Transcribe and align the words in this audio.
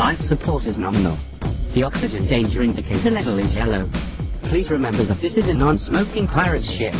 Life 0.00 0.22
support 0.22 0.64
is 0.64 0.78
nominal. 0.78 1.18
The 1.74 1.82
oxygen 1.82 2.26
danger 2.26 2.62
indicator 2.62 3.10
level 3.10 3.38
is 3.38 3.54
yellow. 3.54 3.86
Please 4.44 4.70
remember 4.70 5.02
that 5.02 5.20
this 5.20 5.36
is 5.36 5.46
a 5.46 5.52
non-smoking 5.52 6.26
pirate 6.26 6.64
ship. 6.64 6.94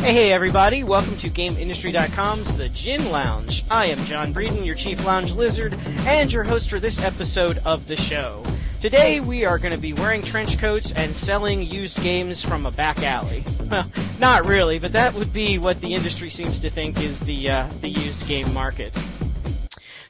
Hey, 0.00 0.12
hey, 0.12 0.32
everybody. 0.32 0.82
Welcome 0.82 1.16
to 1.18 1.30
GameIndustry.com's 1.30 2.58
The 2.58 2.70
Gin 2.70 3.12
Lounge. 3.12 3.62
I 3.70 3.86
am 3.86 4.04
John 4.06 4.34
Breeden, 4.34 4.66
your 4.66 4.74
chief 4.74 5.04
lounge 5.04 5.30
lizard, 5.30 5.74
and 6.00 6.32
your 6.32 6.42
host 6.42 6.68
for 6.68 6.80
this 6.80 6.98
episode 6.98 7.58
of 7.64 7.86
the 7.86 7.94
show. 7.94 8.44
Today, 8.82 9.20
we 9.20 9.44
are 9.44 9.60
going 9.60 9.74
to 9.74 9.78
be 9.78 9.92
wearing 9.92 10.22
trench 10.22 10.58
coats 10.58 10.90
and 10.90 11.14
selling 11.14 11.62
used 11.62 12.02
games 12.02 12.42
from 12.42 12.66
a 12.66 12.72
back 12.72 12.98
alley. 13.04 13.44
Well, 13.70 13.88
not 14.18 14.44
really, 14.44 14.80
but 14.80 14.92
that 14.94 15.14
would 15.14 15.32
be 15.32 15.58
what 15.58 15.80
the 15.80 15.92
industry 15.92 16.30
seems 16.30 16.58
to 16.60 16.68
think 16.68 17.00
is 17.00 17.20
the, 17.20 17.48
uh, 17.48 17.68
the 17.80 17.88
used 17.88 18.26
game 18.26 18.52
market. 18.52 18.92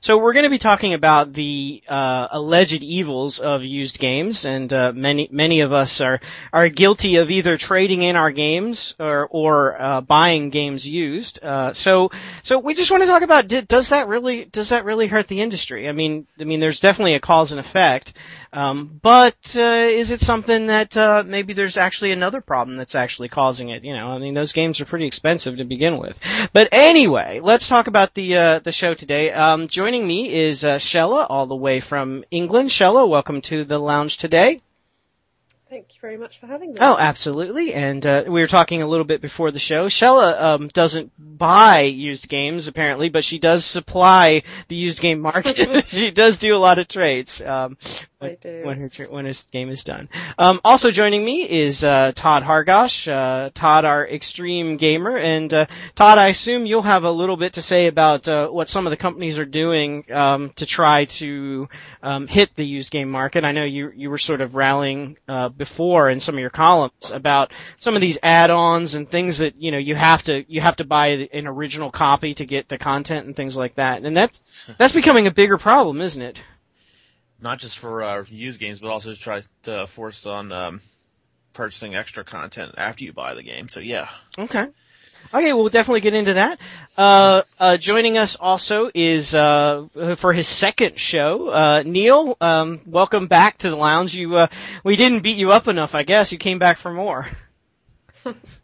So 0.07 0.19
we're 0.19 0.35
going 0.35 0.45
to 0.45 0.51
be 0.51 0.59
talking 0.59 0.95
about 0.95 1.33
the 1.33 1.83
uh, 1.89 2.29
alleged 2.31 2.85
evils 2.85 3.41
of 3.41 3.65
used 3.65 3.99
games, 3.99 4.45
and 4.45 4.73
uh, 4.73 4.93
many 4.95 5.29
many 5.33 5.63
of 5.63 5.73
us 5.73 6.01
are 6.01 6.21
are 6.53 6.69
guilty 6.69 7.17
of 7.17 7.29
either 7.29 7.59
trading 7.59 8.03
in 8.03 8.15
our 8.15 8.31
games 8.31 8.95
or 9.01 9.27
or 9.29 9.83
uh, 9.83 10.01
buying 10.03 10.51
games 10.51 10.87
used. 10.87 11.43
Uh, 11.43 11.73
so 11.73 12.13
so 12.45 12.61
we 12.61 12.75
just 12.75 12.89
want 12.89 13.03
to 13.03 13.09
talk 13.09 13.23
about 13.23 13.49
does 13.49 13.89
that 13.89 14.07
really 14.07 14.45
does 14.45 14.69
that 14.69 14.85
really 14.85 15.09
hurt 15.09 15.27
the 15.27 15.41
industry? 15.41 15.89
I 15.89 15.93
mean 15.93 16.29
I 16.39 16.45
mean 16.45 16.61
there's 16.61 16.79
definitely 16.79 17.15
a 17.17 17.21
cause 17.21 17.51
and 17.51 17.59
effect. 17.59 18.13
Um, 18.57 18.99
but 19.03 19.37
uh, 19.55 19.61
is 19.91 20.11
it 20.11 20.23
something 20.23 20.69
that 20.69 20.97
uh, 20.97 21.23
maybe 21.27 21.53
there's 21.53 21.77
actually 21.77 22.13
another 22.13 22.41
problem 22.41 22.79
that's 22.79 22.95
actually 22.95 23.29
causing 23.29 23.69
it? 23.69 23.85
You 23.85 23.93
know, 23.93 24.09
I 24.09 24.19
mean, 24.19 24.33
those 24.33 24.53
games 24.53 24.81
are 24.81 24.87
pretty 24.87 25.07
expensive 25.07 25.59
to 25.59 25.65
begin 25.65 25.99
with. 25.99 26.19
But 26.55 26.71
anyway, 26.73 27.41
let's 27.43 27.69
talk 27.69 27.87
about 27.87 28.15
the 28.15 28.37
uh, 28.37 28.59
the 28.61 28.73
show 28.73 28.95
today. 28.95 29.31
Um, 29.31 29.69
joining 29.69 30.07
me 30.07 30.35
is 30.35 30.65
uh, 30.65 30.77
Shella, 30.77 31.27
all 31.29 31.47
the 31.47 31.55
way 31.55 31.81
from 31.81 32.25
England. 32.31 32.71
Shella, 32.71 33.07
welcome 33.07 33.43
to 33.43 33.65
the 33.65 33.79
lounge 33.79 34.17
today. 34.17 34.63
Thank 35.69 35.97
you 35.97 36.01
very 36.01 36.17
much 36.17 36.39
for 36.39 36.47
having 36.47 36.75
me. 36.75 36.79
Oh, 36.81 36.97
absolutely. 36.97 37.75
And 37.75 38.07
uh, 38.07 38.23
we 38.29 38.41
were 38.41 38.47
talking 38.47 38.83
a 38.83 38.87
little 38.87 39.05
bit 39.05 39.21
before 39.21 39.51
the 39.51 39.59
show. 39.59 39.89
Shella 39.89 40.41
um, 40.41 40.69
doesn't 40.69 41.11
buy 41.19 41.81
used 41.81 42.29
games 42.29 42.69
apparently, 42.69 43.09
but 43.09 43.25
she 43.25 43.41
does 43.41 43.65
supply 43.65 44.45
the 44.69 44.77
used 44.77 45.01
game 45.01 45.19
market. 45.19 45.87
she 45.89 46.13
does 46.13 46.39
do 46.39 46.55
a 46.55 46.59
lot 46.59 46.79
of 46.79 46.87
trades. 46.87 47.43
Um, 47.43 47.79
Do. 48.19 48.63
When 48.65 48.79
her 48.79 49.05
when 49.11 49.27
his 49.27 49.43
game 49.53 49.69
is 49.69 49.85
done. 49.85 50.09
Um, 50.39 50.59
also 50.65 50.91
joining 50.91 51.23
me 51.23 51.43
is 51.43 51.85
uh, 51.85 52.13
Todd 52.15 52.43
Hargosh. 52.43 53.07
Uh, 53.07 53.51
Todd, 53.55 53.85
our 53.85 54.09
extreme 54.09 54.79
gamer, 54.79 55.19
and 55.19 55.53
uh, 55.53 55.67
Todd, 55.95 56.17
I 56.17 56.29
assume 56.29 56.65
you'll 56.65 56.81
have 56.81 57.05
a 57.05 57.11
little 57.11 57.37
bit 57.37 57.53
to 57.55 57.63
say 57.63 57.89
about 57.89 58.27
uh, 58.27 58.49
what 58.49 58.71
some 58.71 58.87
of 58.87 58.91
the 58.91 58.97
companies 58.97 59.37
are 59.37 59.45
doing 59.45 60.07
um, 60.11 60.51
to 60.57 60.65
try 60.65 61.05
to 61.05 61.69
um, 62.03 62.27
hit 62.27 62.57
the 62.57 62.65
used 62.65 62.91
game 62.91 63.11
market. 63.11 63.45
I 63.45 63.53
know 63.53 63.65
you 63.65 63.93
you 63.95 64.09
were 64.09 64.17
sort 64.17 64.41
of 64.41 64.55
rallying 64.55 65.19
uh, 65.29 65.51
before 65.51 66.09
in 66.09 66.21
some 66.21 66.37
of 66.37 66.41
your 66.41 66.49
columns 66.49 67.11
about 67.13 67.53
some 67.77 67.97
of 67.97 68.01
these 68.01 68.17
add-ons 68.23 68.95
and 68.95 69.11
things 69.11 69.39
that 69.39 69.61
you 69.61 69.71
know 69.71 69.79
you 69.79 69.95
have 69.95 70.23
to 70.23 70.43
you 70.51 70.63
have 70.63 70.77
to 70.77 70.85
buy 70.85 71.29
an 71.35 71.47
original 71.47 71.91
copy 71.91 72.33
to 72.33 72.47
get 72.47 72.71
the 72.71 72.79
content 72.79 73.27
and 73.27 73.37
things 73.37 73.57
like 73.57 73.75
that, 73.75 74.03
and 74.03 74.17
that's 74.17 74.43
that's 74.79 74.95
becoming 74.95 75.27
a 75.27 75.31
bigger 75.31 75.59
problem, 75.59 76.01
isn't 76.01 76.23
it? 76.23 76.41
Not 77.41 77.59
just 77.59 77.79
for 77.79 78.03
uh, 78.03 78.25
used 78.29 78.61
games, 78.61 78.81
but 78.81 78.89
also 78.89 79.13
to 79.13 79.19
try 79.19 79.43
to 79.65 79.87
force 79.87 80.27
on 80.27 80.53
um, 80.53 80.81
purchasing 81.53 81.95
extra 81.95 82.25
content 82.25 82.75
after 82.77 83.05
you 83.05 83.13
buy 83.13 83.35
the 83.35 83.43
game. 83.43 83.69
So 83.69 83.81
yeah. 83.81 84.09
Okay. 84.39 84.67
Okay, 85.35 85.53
we'll 85.53 85.69
definitely 85.69 86.03
get 86.03 86.15
into 86.15 86.35
that. 86.35 86.61
Uh, 86.97 87.43
uh, 87.59 87.77
joining 87.77 88.17
us 88.17 88.37
also 88.37 88.91
is, 88.95 89.35
uh, 89.35 89.87
for 90.19 90.33
his 90.33 90.47
second 90.47 91.01
show, 91.01 91.49
uh, 91.49 91.83
Neil, 91.85 92.37
um, 92.41 92.81
welcome 92.87 93.27
back 93.27 93.59
to 93.59 93.71
the 93.71 93.77
lounge. 93.77 94.15
You, 94.15 94.37
uh, 94.37 94.47
we 94.85 94.95
didn't 94.95 95.23
beat 95.23 95.37
you 95.37 95.51
up 95.51 95.67
enough, 95.67 95.97
I 95.97 96.05
guess. 96.05 96.31
You 96.31 96.39
came 96.39 96.61
back 96.61 96.79
for 96.79 96.93
more. 96.93 97.27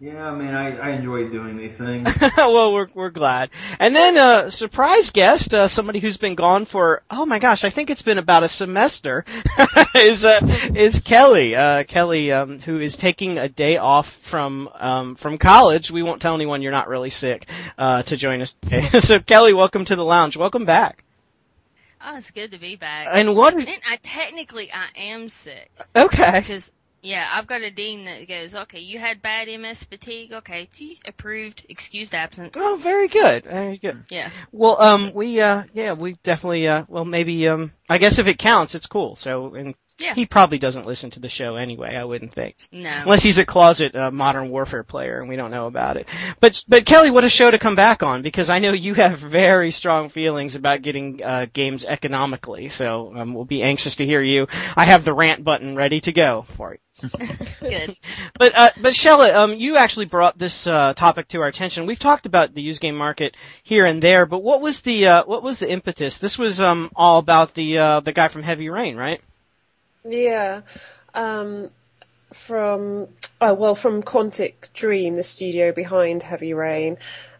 Yeah, 0.00 0.30
I 0.30 0.34
mean, 0.36 0.54
I, 0.54 0.76
I 0.76 0.90
enjoy 0.90 1.28
doing 1.28 1.56
these 1.56 1.76
things. 1.76 2.08
well, 2.36 2.72
we're 2.72 2.86
we're 2.94 3.10
glad. 3.10 3.50
And 3.80 3.96
then 3.96 4.16
a 4.16 4.20
uh, 4.20 4.50
surprise 4.50 5.10
guest, 5.10 5.52
uh, 5.52 5.66
somebody 5.66 5.98
who's 5.98 6.16
been 6.16 6.36
gone 6.36 6.66
for 6.66 7.02
oh 7.10 7.26
my 7.26 7.40
gosh, 7.40 7.64
I 7.64 7.70
think 7.70 7.90
it's 7.90 8.02
been 8.02 8.18
about 8.18 8.44
a 8.44 8.48
semester, 8.48 9.24
is 9.96 10.24
uh, 10.24 10.38
is 10.76 11.00
Kelly. 11.00 11.56
Uh, 11.56 11.82
Kelly, 11.82 12.30
um, 12.30 12.60
who 12.60 12.78
is 12.78 12.96
taking 12.96 13.38
a 13.38 13.48
day 13.48 13.76
off 13.76 14.16
from 14.22 14.68
um, 14.78 15.16
from 15.16 15.36
college. 15.36 15.90
We 15.90 16.04
won't 16.04 16.22
tell 16.22 16.36
anyone 16.36 16.62
you're 16.62 16.70
not 16.70 16.86
really 16.86 17.10
sick 17.10 17.48
uh, 17.76 18.04
to 18.04 18.16
join 18.16 18.40
us 18.40 18.54
today. 18.62 19.00
so 19.00 19.18
Kelly, 19.18 19.52
welcome 19.52 19.84
to 19.86 19.96
the 19.96 20.04
lounge. 20.04 20.36
Welcome 20.36 20.64
back. 20.64 21.02
Oh, 22.00 22.16
it's 22.16 22.30
good 22.30 22.52
to 22.52 22.58
be 22.58 22.76
back. 22.76 23.08
And 23.10 23.34
what? 23.34 23.54
And 23.54 23.66
I 23.66 23.98
technically 24.00 24.70
I 24.72 24.86
am 24.96 25.28
sick. 25.28 25.72
Okay. 25.96 26.38
Because 26.38 26.70
yeah, 27.02 27.28
I've 27.32 27.46
got 27.46 27.62
a 27.62 27.70
dean 27.70 28.04
that 28.06 28.28
goes, 28.28 28.54
okay, 28.54 28.80
you 28.80 28.98
had 28.98 29.22
bad 29.22 29.48
MS 29.48 29.84
fatigue, 29.84 30.32
okay, 30.32 30.68
approved, 31.06 31.64
excused 31.68 32.14
absence. 32.14 32.54
Oh, 32.56 32.78
very 32.82 33.08
good, 33.08 33.44
very 33.44 33.78
good. 33.78 34.04
Yeah. 34.10 34.30
Well, 34.52 34.80
um, 34.80 35.12
we, 35.14 35.40
uh, 35.40 35.64
yeah, 35.72 35.92
we 35.92 36.14
definitely, 36.24 36.66
uh, 36.66 36.84
well, 36.88 37.04
maybe, 37.04 37.46
um, 37.48 37.72
I 37.88 37.98
guess 37.98 38.18
if 38.18 38.26
it 38.26 38.38
counts, 38.38 38.74
it's 38.74 38.86
cool. 38.86 39.16
So, 39.16 39.54
and 39.54 39.74
yeah. 39.98 40.14
he 40.14 40.26
probably 40.26 40.58
doesn't 40.58 40.86
listen 40.86 41.10
to 41.10 41.20
the 41.20 41.28
show 41.28 41.56
anyway. 41.56 41.96
I 41.96 42.04
wouldn't 42.04 42.32
think. 42.32 42.56
No. 42.72 42.90
Unless 43.02 43.22
he's 43.22 43.38
a 43.38 43.44
closet 43.44 43.94
uh, 43.94 44.10
Modern 44.10 44.50
Warfare 44.50 44.84
player 44.84 45.20
and 45.20 45.28
we 45.28 45.36
don't 45.36 45.50
know 45.50 45.66
about 45.66 45.96
it. 45.96 46.06
But 46.40 46.62
but 46.68 46.86
Kelly, 46.86 47.10
what 47.10 47.24
a 47.24 47.28
show 47.28 47.50
to 47.50 47.58
come 47.58 47.76
back 47.76 48.02
on 48.02 48.22
because 48.22 48.50
I 48.50 48.58
know 48.58 48.72
you 48.72 48.94
have 48.94 49.18
very 49.18 49.70
strong 49.70 50.08
feelings 50.08 50.54
about 50.54 50.82
getting 50.82 51.22
uh, 51.22 51.46
games 51.52 51.84
economically. 51.84 52.68
So 52.68 53.12
um, 53.14 53.34
we'll 53.34 53.44
be 53.44 53.62
anxious 53.62 53.96
to 53.96 54.06
hear 54.06 54.22
you. 54.22 54.46
I 54.76 54.84
have 54.84 55.04
the 55.04 55.14
rant 55.14 55.44
button 55.44 55.76
ready 55.76 56.00
to 56.00 56.12
go 56.12 56.46
for 56.56 56.72
you. 56.72 56.78
Good. 57.60 57.96
But 58.38 58.52
uh, 58.56 58.70
but 58.80 58.92
Shella, 58.92 59.32
um, 59.34 59.54
you 59.54 59.76
actually 59.76 60.06
brought 60.06 60.38
this 60.38 60.66
uh, 60.66 60.94
topic 60.94 61.28
to 61.28 61.40
our 61.40 61.48
attention. 61.48 61.86
We've 61.86 61.98
talked 61.98 62.26
about 62.26 62.54
the 62.54 62.62
used 62.62 62.80
game 62.80 62.96
market 62.96 63.36
here 63.62 63.84
and 63.84 64.02
there, 64.02 64.26
but 64.26 64.42
what 64.42 64.60
was 64.60 64.80
the 64.80 65.06
uh, 65.06 65.24
what 65.24 65.42
was 65.42 65.60
the 65.60 65.70
impetus? 65.70 66.18
This 66.18 66.38
was 66.38 66.60
um, 66.60 66.90
all 66.96 67.18
about 67.18 67.54
the 67.54 67.78
uh, 67.78 68.00
the 68.00 68.12
guy 68.12 68.28
from 68.28 68.42
Heavy 68.42 68.68
Rain, 68.68 68.96
right? 68.96 69.20
Yeah. 70.04 70.62
Um, 71.14 71.70
from 72.32 73.08
oh 73.40 73.54
well, 73.54 73.74
from 73.74 74.02
Quantic 74.02 74.72
Dream, 74.74 75.16
the 75.16 75.22
studio 75.22 75.72
behind 75.72 76.22
Heavy 76.22 76.52
Rain, 76.54 76.98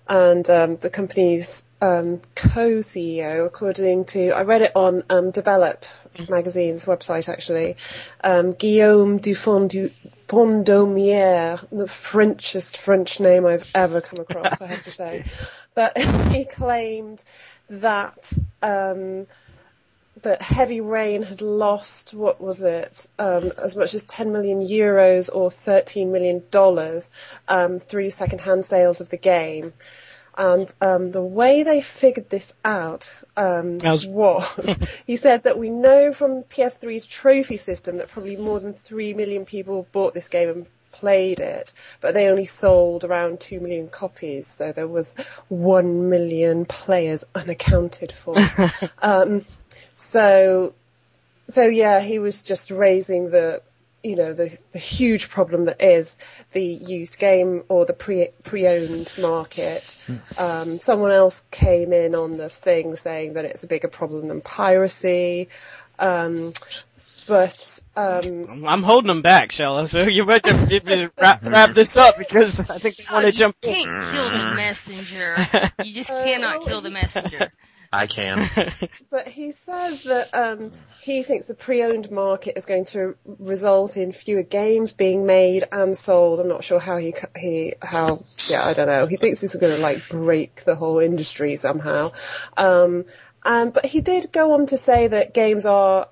and 0.09 0.49
um, 0.49 0.77
the 0.77 0.91
company's 0.91 1.65
um, 1.81 2.21
co-CEO, 2.35 3.47
according 3.47 4.07
to 4.07 4.33
I 4.33 4.43
read 4.43 4.63
it 4.63 4.73
on 4.75 5.05
um, 5.11 5.31
Develop 5.31 5.85
magazine's 6.29 6.85
website 6.87 7.29
actually, 7.29 7.77
um, 8.25 8.55
Guillaume 8.55 9.19
Dupont-Domière, 9.19 11.65
the 11.71 11.87
Frenchest 11.87 12.77
French 12.79 13.21
name 13.21 13.47
I've 13.47 13.71
ever 13.75 14.01
come 14.01 14.19
across, 14.21 14.61
I 14.61 14.67
have 14.67 14.83
to 14.85 14.91
say, 14.91 15.23
but 15.75 15.97
he 16.33 16.45
claimed 16.45 17.23
that 17.71 18.33
um, 18.63 19.29
that 20.23 20.43
Heavy 20.43 20.81
Rain 20.81 21.23
had 21.23 21.41
lost 21.41 22.15
what 22.15 22.41
was 22.41 22.63
it, 22.63 23.07
um, 23.19 23.53
as 23.59 23.77
much 23.77 23.95
as 23.95 24.03
10 24.05 24.33
million 24.33 24.61
euros 24.61 25.31
or 25.33 25.51
13 25.51 26.13
million 26.13 26.43
dollars 26.51 27.11
um, 27.49 27.81
through 27.81 28.11
second-hand 28.11 28.65
sales 28.65 29.01
of 29.01 29.09
the 29.09 29.17
game. 29.17 29.73
And 30.37 30.73
um, 30.81 31.11
the 31.11 31.23
way 31.23 31.65
they 31.65 31.81
figured 31.81 32.31
this 32.31 32.55
out 32.65 33.13
um, 33.37 33.79
was, 33.79 34.07
was 34.07 34.79
he 35.07 35.17
said 35.17 35.43
that 35.43 35.59
we 35.59 35.69
know 35.69 36.13
from 36.13 36.45
PS3's 36.45 37.07
trophy 37.07 37.57
system 37.57 37.97
that 37.97 38.09
probably 38.09 38.37
more 38.37 38.61
than 38.61 38.75
3 38.75 39.15
million 39.15 39.45
people 39.45 39.89
bought 39.91 40.15
this 40.15 40.29
game 40.29 40.49
and 40.49 40.67
played 40.93 41.41
it, 41.41 41.73
but 42.01 42.15
they 42.15 42.29
only 42.29 42.45
sold 42.45 43.05
around 43.05 43.41
2 43.41 43.61
million 43.61 43.89
copies, 43.89 44.47
so 44.47 44.73
there 44.73 44.89
was 44.89 45.15
1 45.49 46.09
million 46.09 46.65
players 46.65 47.25
unaccounted 47.35 48.13
for. 48.13 48.37
um, 48.99 49.45
so, 49.99 50.75
so 51.51 51.63
yeah, 51.63 52.01
he 52.01 52.21
was 52.21 52.43
just 52.45 52.71
raising 52.71 53.31
the, 53.31 53.63
you 54.03 54.15
know, 54.15 54.33
the, 54.33 54.57
the 54.73 54.79
huge 54.79 55.29
problem 55.29 55.65
that 55.65 55.83
is 55.83 56.17
the 56.53 56.65
used 56.65 57.19
game 57.19 57.65
or 57.69 57.85
the 57.85 57.93
pre, 57.93 58.29
pre-owned 58.45 59.13
market. 59.19 59.97
Um, 60.39 60.79
someone 60.79 61.11
else 61.11 61.43
came 61.51 61.93
in 61.93 62.15
on 62.15 62.37
the 62.37 62.49
thing 62.49 62.95
saying 62.95 63.33
that 63.35 63.45
it's 63.45 63.65
a 63.65 63.67
bigger 63.67 63.89
problem 63.89 64.29
than 64.29 64.41
piracy. 64.41 65.49
Um, 65.99 66.53
but 67.27 67.81
um, 67.97 68.65
I'm 68.67 68.85
holding 68.85 69.09
them 69.09 69.23
back, 69.23 69.51
Shella. 69.51 69.89
So 69.89 70.05
you 70.05 70.25
better 70.25 71.13
wrap, 71.21 71.45
wrap 71.45 71.75
this 71.75 71.97
up 71.97 72.19
because 72.19 72.61
I 72.71 72.79
think 72.79 72.97
they 72.97 73.05
want 73.13 73.27
to 73.27 73.33
jump. 73.33 73.57
You 73.65 73.75
can't 73.75 74.13
kill 74.13 74.31
the 74.31 74.55
messenger. 74.55 75.37
You 75.85 75.93
just 75.93 76.09
cannot 76.25 76.63
kill 76.63 76.83
the 76.83 76.91
messenger. 76.91 77.53
I 77.93 78.07
can. 78.07 78.49
But 79.11 79.27
he 79.27 79.53
says 79.53 80.03
that 80.03 80.35
um, 80.35 80.71
he 81.01 81.23
thinks 81.23 81.47
the 81.47 81.55
pre-owned 81.55 82.11
market 82.11 82.59
is 82.59 82.67
going 82.67 82.85
to 82.87 83.17
result 83.25 83.97
in 83.97 84.13
fewer 84.13 84.43
games 84.43 84.93
being 84.93 85.25
made 85.25 85.65
and 85.73 85.97
sold. 85.97 86.41
I'm 86.41 86.49
not 86.49 86.63
sure 86.63 86.79
how 86.79 86.99
he 86.99 87.15
he 87.35 87.75
how 87.81 88.23
yeah 88.49 88.67
I 88.67 88.75
don't 88.75 88.87
know. 88.87 89.07
He 89.07 89.17
thinks 89.17 89.41
this 89.41 89.55
is 89.55 89.61
going 89.61 89.75
to 89.75 89.81
like 89.81 90.07
break 90.11 90.63
the 90.67 90.77
whole 90.77 90.99
industry 90.99 91.57
somehow. 91.57 92.13
Um, 92.55 93.07
um, 93.43 93.71
but 93.71 93.87
he 93.87 94.03
did 94.03 94.31
go 94.31 94.53
on 94.53 94.67
to 94.67 94.77
say 94.77 95.09
that 95.09 95.33
games 95.33 95.65
are 95.65 96.09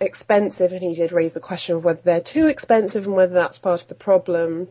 expensive, 0.00 0.70
and 0.70 0.82
he 0.82 0.94
did 0.94 1.10
raise 1.10 1.32
the 1.32 1.40
question 1.40 1.76
of 1.76 1.84
whether 1.84 2.00
they're 2.02 2.20
too 2.20 2.46
expensive 2.46 3.06
and 3.06 3.16
whether 3.16 3.34
that's 3.34 3.58
part 3.58 3.82
of 3.82 3.88
the 3.88 3.96
problem. 3.96 4.68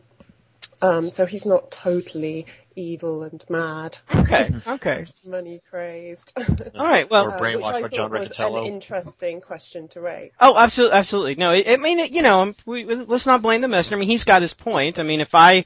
Um, 0.82 1.10
so 1.10 1.24
he's 1.26 1.46
not 1.46 1.70
totally 1.70 2.46
evil 2.74 3.22
and 3.22 3.42
mad, 3.48 3.96
Okay, 4.14 4.50
okay. 4.66 5.06
money 5.24 5.62
crazed. 5.70 6.32
All 6.74 6.84
right, 6.84 7.10
well, 7.10 7.28
Or 7.28 7.34
Uh, 7.34 7.38
brainwashed 7.38 7.56
which 7.56 7.64
I 7.64 7.72
by 7.72 7.80
thought 7.82 7.92
John 7.92 8.10
was 8.12 8.28
Riccatello. 8.28 8.60
An 8.66 8.74
interesting 8.74 9.40
question 9.40 9.88
to 9.88 10.00
raise. 10.02 10.32
Oh, 10.38 10.54
absolutely, 10.58 10.96
absolutely. 10.98 11.34
No, 11.36 11.50
I, 11.52 11.64
I 11.66 11.76
mean, 11.78 12.00
it- 12.00 12.12
you 12.12 12.20
know, 12.22 12.52
we, 12.66 12.84
let's 12.84 13.24
not 13.26 13.40
blame 13.40 13.62
the 13.62 13.68
messenger. 13.68 13.96
I 13.96 13.98
mean, 14.00 14.08
he's 14.10 14.24
got 14.24 14.42
his 14.42 14.52
point. 14.52 14.98
I 14.98 15.02
mean, 15.04 15.20
if 15.22 15.34
I, 15.34 15.64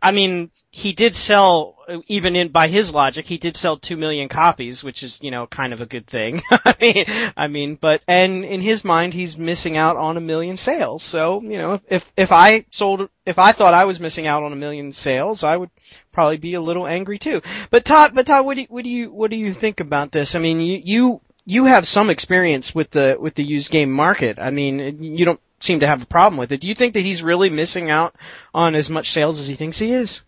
I, 0.00 0.12
mean, 0.12 0.52
he 0.70 0.92
did 0.92 1.16
sell, 1.16 1.76
even 2.06 2.36
in 2.36 2.48
by 2.48 2.68
his 2.68 2.94
logic, 2.94 3.26
he 3.26 3.36
did 3.36 3.56
sell 3.56 3.78
two 3.78 3.96
million 3.96 4.28
copies, 4.28 4.84
which 4.84 5.02
is, 5.02 5.18
you 5.20 5.32
know, 5.32 5.46
kind 5.48 5.72
of 5.72 5.80
a 5.80 5.86
good 5.86 6.06
thing. 6.06 6.40
I 6.50 6.76
mean, 6.80 7.04
I 7.36 7.48
mean, 7.48 7.74
but 7.74 8.00
and 8.06 8.44
in 8.44 8.60
his 8.60 8.84
mind, 8.84 9.12
he's 9.12 9.36
missing 9.36 9.76
out 9.76 9.96
on 9.96 10.16
a 10.16 10.20
million 10.20 10.56
sales. 10.56 11.02
So, 11.02 11.42
you 11.42 11.58
know, 11.58 11.74
if 11.74 11.82
if, 11.88 12.12
if 12.16 12.32
I 12.32 12.64
sold, 12.70 13.08
if 13.26 13.40
I 13.40 13.50
thought 13.50 13.74
I 13.74 13.86
was 13.86 13.98
missing 13.98 14.28
out 14.28 14.44
on 14.44 14.52
a 14.52 14.56
million 14.56 14.92
sales, 14.92 15.42
I 15.42 15.56
would 15.56 15.70
probably 16.12 16.36
be 16.36 16.54
a 16.54 16.60
little 16.60 16.86
angry 16.86 17.18
too. 17.18 17.42
But 17.70 17.84
Todd, 17.84 18.12
but 18.14 18.26
Todd, 18.26 18.46
what 18.46 18.54
do 18.54 18.60
you, 18.60 18.68
what 18.68 18.84
do 18.84 18.90
you 18.90 19.12
what 19.12 19.30
do 19.32 19.36
you 19.36 19.52
think 19.52 19.80
about 19.80 20.12
this? 20.12 20.36
I 20.36 20.38
mean, 20.38 20.60
you 20.60 20.80
you 20.84 21.20
you 21.44 21.64
have 21.64 21.88
some 21.88 22.08
experience 22.08 22.72
with 22.74 22.90
the 22.90 23.16
with 23.18 23.34
the 23.34 23.44
used 23.44 23.70
game 23.70 23.90
market. 23.90 24.38
I 24.38 24.50
mean, 24.50 25.02
you 25.02 25.24
don't 25.24 25.40
seem 25.62 25.80
to 25.80 25.86
have 25.86 26.02
a 26.02 26.06
problem 26.06 26.38
with 26.38 26.52
it. 26.52 26.60
Do 26.60 26.66
you 26.66 26.74
think 26.74 26.94
that 26.94 27.00
he's 27.00 27.22
really 27.22 27.50
missing 27.50 27.90
out 27.90 28.14
on 28.54 28.74
as 28.74 28.88
much 28.90 29.12
sales 29.12 29.40
as 29.40 29.48
he 29.48 29.54
thinks 29.56 29.78
he 29.78 29.92
is? 29.92 30.20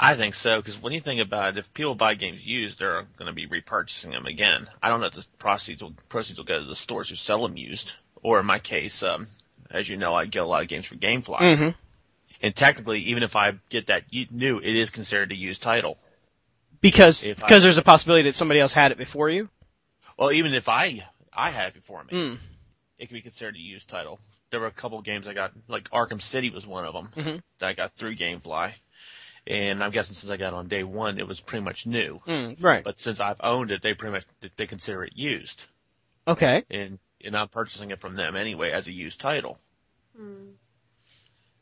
I 0.00 0.14
think 0.14 0.34
so, 0.36 0.58
because 0.58 0.80
when 0.80 0.92
you 0.92 1.00
think 1.00 1.20
about 1.20 1.56
it, 1.56 1.58
if 1.58 1.74
people 1.74 1.96
buy 1.96 2.14
games 2.14 2.46
used, 2.46 2.78
they're 2.78 3.04
going 3.16 3.26
to 3.26 3.32
be 3.32 3.48
repurchasing 3.48 4.12
them 4.12 4.26
again. 4.26 4.68
I 4.80 4.90
don't 4.90 5.00
know 5.00 5.06
if 5.06 5.14
the 5.14 5.26
proceeds 5.38 5.82
will, 5.82 5.94
proceeds 6.08 6.38
will 6.38 6.44
go 6.46 6.60
to 6.60 6.64
the 6.64 6.76
stores 6.76 7.08
who 7.08 7.16
sell 7.16 7.42
them 7.42 7.56
used, 7.56 7.94
or 8.22 8.38
in 8.38 8.46
my 8.46 8.60
case, 8.60 9.02
um, 9.02 9.26
as 9.70 9.88
you 9.88 9.96
know, 9.96 10.14
I 10.14 10.26
get 10.26 10.42
a 10.44 10.46
lot 10.46 10.62
of 10.62 10.68
games 10.68 10.86
from 10.86 10.98
GameFly. 10.98 11.38
Mm-hmm. 11.40 11.68
And 12.40 12.54
technically, 12.54 13.00
even 13.00 13.24
if 13.24 13.34
I 13.34 13.54
get 13.70 13.88
that 13.88 14.04
new, 14.30 14.58
it 14.58 14.76
is 14.76 14.90
considered 14.90 15.32
a 15.32 15.36
used 15.36 15.62
title. 15.62 15.98
Because 16.80 17.24
If 17.26 17.42
I- 17.42 17.48
because 17.48 17.64
there's 17.64 17.78
a 17.78 17.82
possibility 17.82 18.28
that 18.28 18.36
somebody 18.36 18.60
else 18.60 18.72
had 18.72 18.92
it 18.92 18.98
before 18.98 19.28
you. 19.28 19.48
Well, 20.16 20.30
even 20.30 20.54
if 20.54 20.68
I 20.68 21.04
I 21.32 21.50
had 21.50 21.68
it 21.68 21.74
before 21.74 22.04
me, 22.04 22.10
Mm. 22.12 22.38
It 22.98 23.06
could 23.06 23.14
be 23.14 23.22
considered 23.22 23.56
a 23.56 23.60
used 23.60 23.88
title. 23.88 24.18
There 24.50 24.60
were 24.60 24.66
a 24.66 24.70
couple 24.72 25.00
games 25.02 25.28
I 25.28 25.34
got, 25.34 25.52
like 25.68 25.90
Arkham 25.90 26.20
City 26.22 26.50
was 26.50 26.66
one 26.66 26.84
of 26.84 26.94
them 26.94 27.08
Mhm. 27.16 27.42
that 27.58 27.68
I 27.68 27.72
got 27.74 27.92
through 27.92 28.16
GameFly. 28.16 28.72
And 29.46 29.82
I'm 29.82 29.90
guessing 29.92 30.14
since 30.14 30.30
I 30.30 30.36
got 30.36 30.48
it 30.48 30.54
on 30.54 30.68
day 30.68 30.82
one, 30.84 31.18
it 31.18 31.26
was 31.26 31.40
pretty 31.40 31.64
much 31.64 31.86
new. 31.86 32.20
Mm, 32.26 32.62
right. 32.62 32.84
But 32.84 32.98
since 32.98 33.18
I've 33.20 33.40
owned 33.40 33.70
it, 33.70 33.80
they 33.82 33.94
pretty 33.94 34.12
much 34.12 34.24
they 34.56 34.66
consider 34.66 35.04
it 35.04 35.12
used, 35.16 35.62
Okay. 36.26 36.64
and 36.70 36.98
and 37.24 37.36
I'm 37.36 37.48
purchasing 37.48 37.90
it 37.90 38.00
from 38.00 38.14
them 38.14 38.36
anyway 38.36 38.70
as 38.72 38.86
a 38.88 38.92
used 38.92 39.20
title. 39.20 39.58
Hmm. 40.16 40.50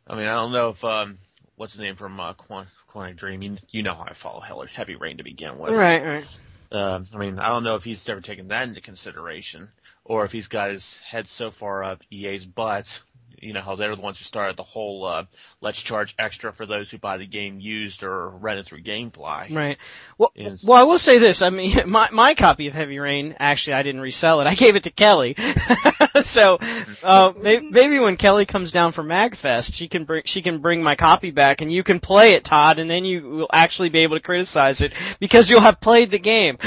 I 0.07 0.15
mean, 0.17 0.27
I 0.27 0.35
don't 0.35 0.53
know 0.53 0.71
if 0.71 0.83
um, 0.85 1.19
what's 1.57 1.75
the 1.75 1.83
name 1.83 1.97
from 1.97 2.19
uh, 2.19 2.33
Quant- 2.35 2.69
Quantic 2.91 3.17
Dream. 3.17 3.43
You, 3.43 3.57
you 3.71 3.83
know 3.83 3.95
how 3.95 4.03
I 4.05 4.13
follow 4.15 4.41
Hell- 4.41 4.63
Heavy 4.67 4.97
Rain 4.97 5.19
to 5.19 5.25
begin 5.25 5.59
with. 5.59 5.75
Right. 5.75 6.03
Right. 6.05 6.27
Um, 6.73 7.07
I 7.15 7.19
mean, 7.19 7.39
I 7.39 7.49
don't 7.49 7.63
know 7.63 7.77
if 7.77 7.85
he's 7.85 8.09
ever 8.09 8.21
taken 8.21 8.49
that 8.49 8.69
into 8.69 8.81
consideration, 8.81 9.69
or 10.07 10.25
if 10.25 10.33
he's 10.33 10.49
got 10.49 10.71
his 10.71 10.99
head 10.99 11.29
so 11.29 11.51
far 11.51 11.85
up 11.85 12.03
EA's 12.11 12.45
butt. 12.45 13.01
You 13.39 13.53
know 13.53 13.61
how 13.61 13.77
they're 13.77 13.95
the 13.95 14.01
ones 14.01 14.17
who 14.17 14.25
started 14.25 14.57
the 14.57 14.63
whole 14.63 15.05
uh, 15.05 15.27
"let's 15.61 15.83
charge 15.83 16.15
extra 16.19 16.55
for 16.55 16.65
those 16.65 16.91
who 16.91 16.97
buy 16.97 17.19
the 17.19 17.27
game 17.27 17.61
used 17.61 18.03
or 18.03 18.31
rent 18.31 18.61
it 18.61 18.67
through 18.67 18.83
GameFly." 18.83 19.55
Right. 19.55 19.77
Well, 20.17 20.33
Is- 20.35 20.65
well, 20.65 20.79
I 20.79 20.85
will 20.85 20.99
say 20.99 21.19
this. 21.19 21.43
I 21.43 21.51
mean, 21.51 21.83
my 21.87 22.09
my 22.13 22.35
copy 22.35 22.67
of 22.67 22.73
Heavy 22.73 22.99
Rain 22.99 23.37
actually 23.39 23.75
I 23.75 23.83
didn't 23.83 24.01
resell 24.01 24.41
it. 24.41 24.47
I 24.47 24.55
gave 24.55 24.75
it 24.75 24.85
to 24.85 24.91
Kelly. 24.91 25.37
so 26.23 26.59
uh, 27.03 27.35
maybe, 27.39 27.71
maybe 27.71 27.99
when 27.99 28.17
Kelly 28.17 28.47
comes 28.47 28.73
down 28.73 28.93
for 28.93 29.05
Magfest, 29.05 29.75
she 29.75 29.89
can 29.89 30.05
bring 30.05 30.23
she 30.25 30.41
can 30.41 30.61
bring 30.61 30.83
my 30.83 30.97
copy 30.97 31.31
back, 31.31 31.61
and 31.61 31.71
you 31.71 31.83
can 31.83 32.01
play 32.01 32.33
it, 32.33 32.45
Todd, 32.45 32.79
and 32.79 32.89
then 32.89 33.05
you 33.05 33.23
will 33.23 33.51
actually 33.53 33.91
be 33.91 33.99
able 33.99 34.17
to 34.17 34.23
criticize 34.23 34.81
it 34.81 34.95
because 35.21 35.51
you'll 35.51 35.61
have 35.61 35.79
played 35.79 36.11
the 36.11 36.19
game. 36.19 36.57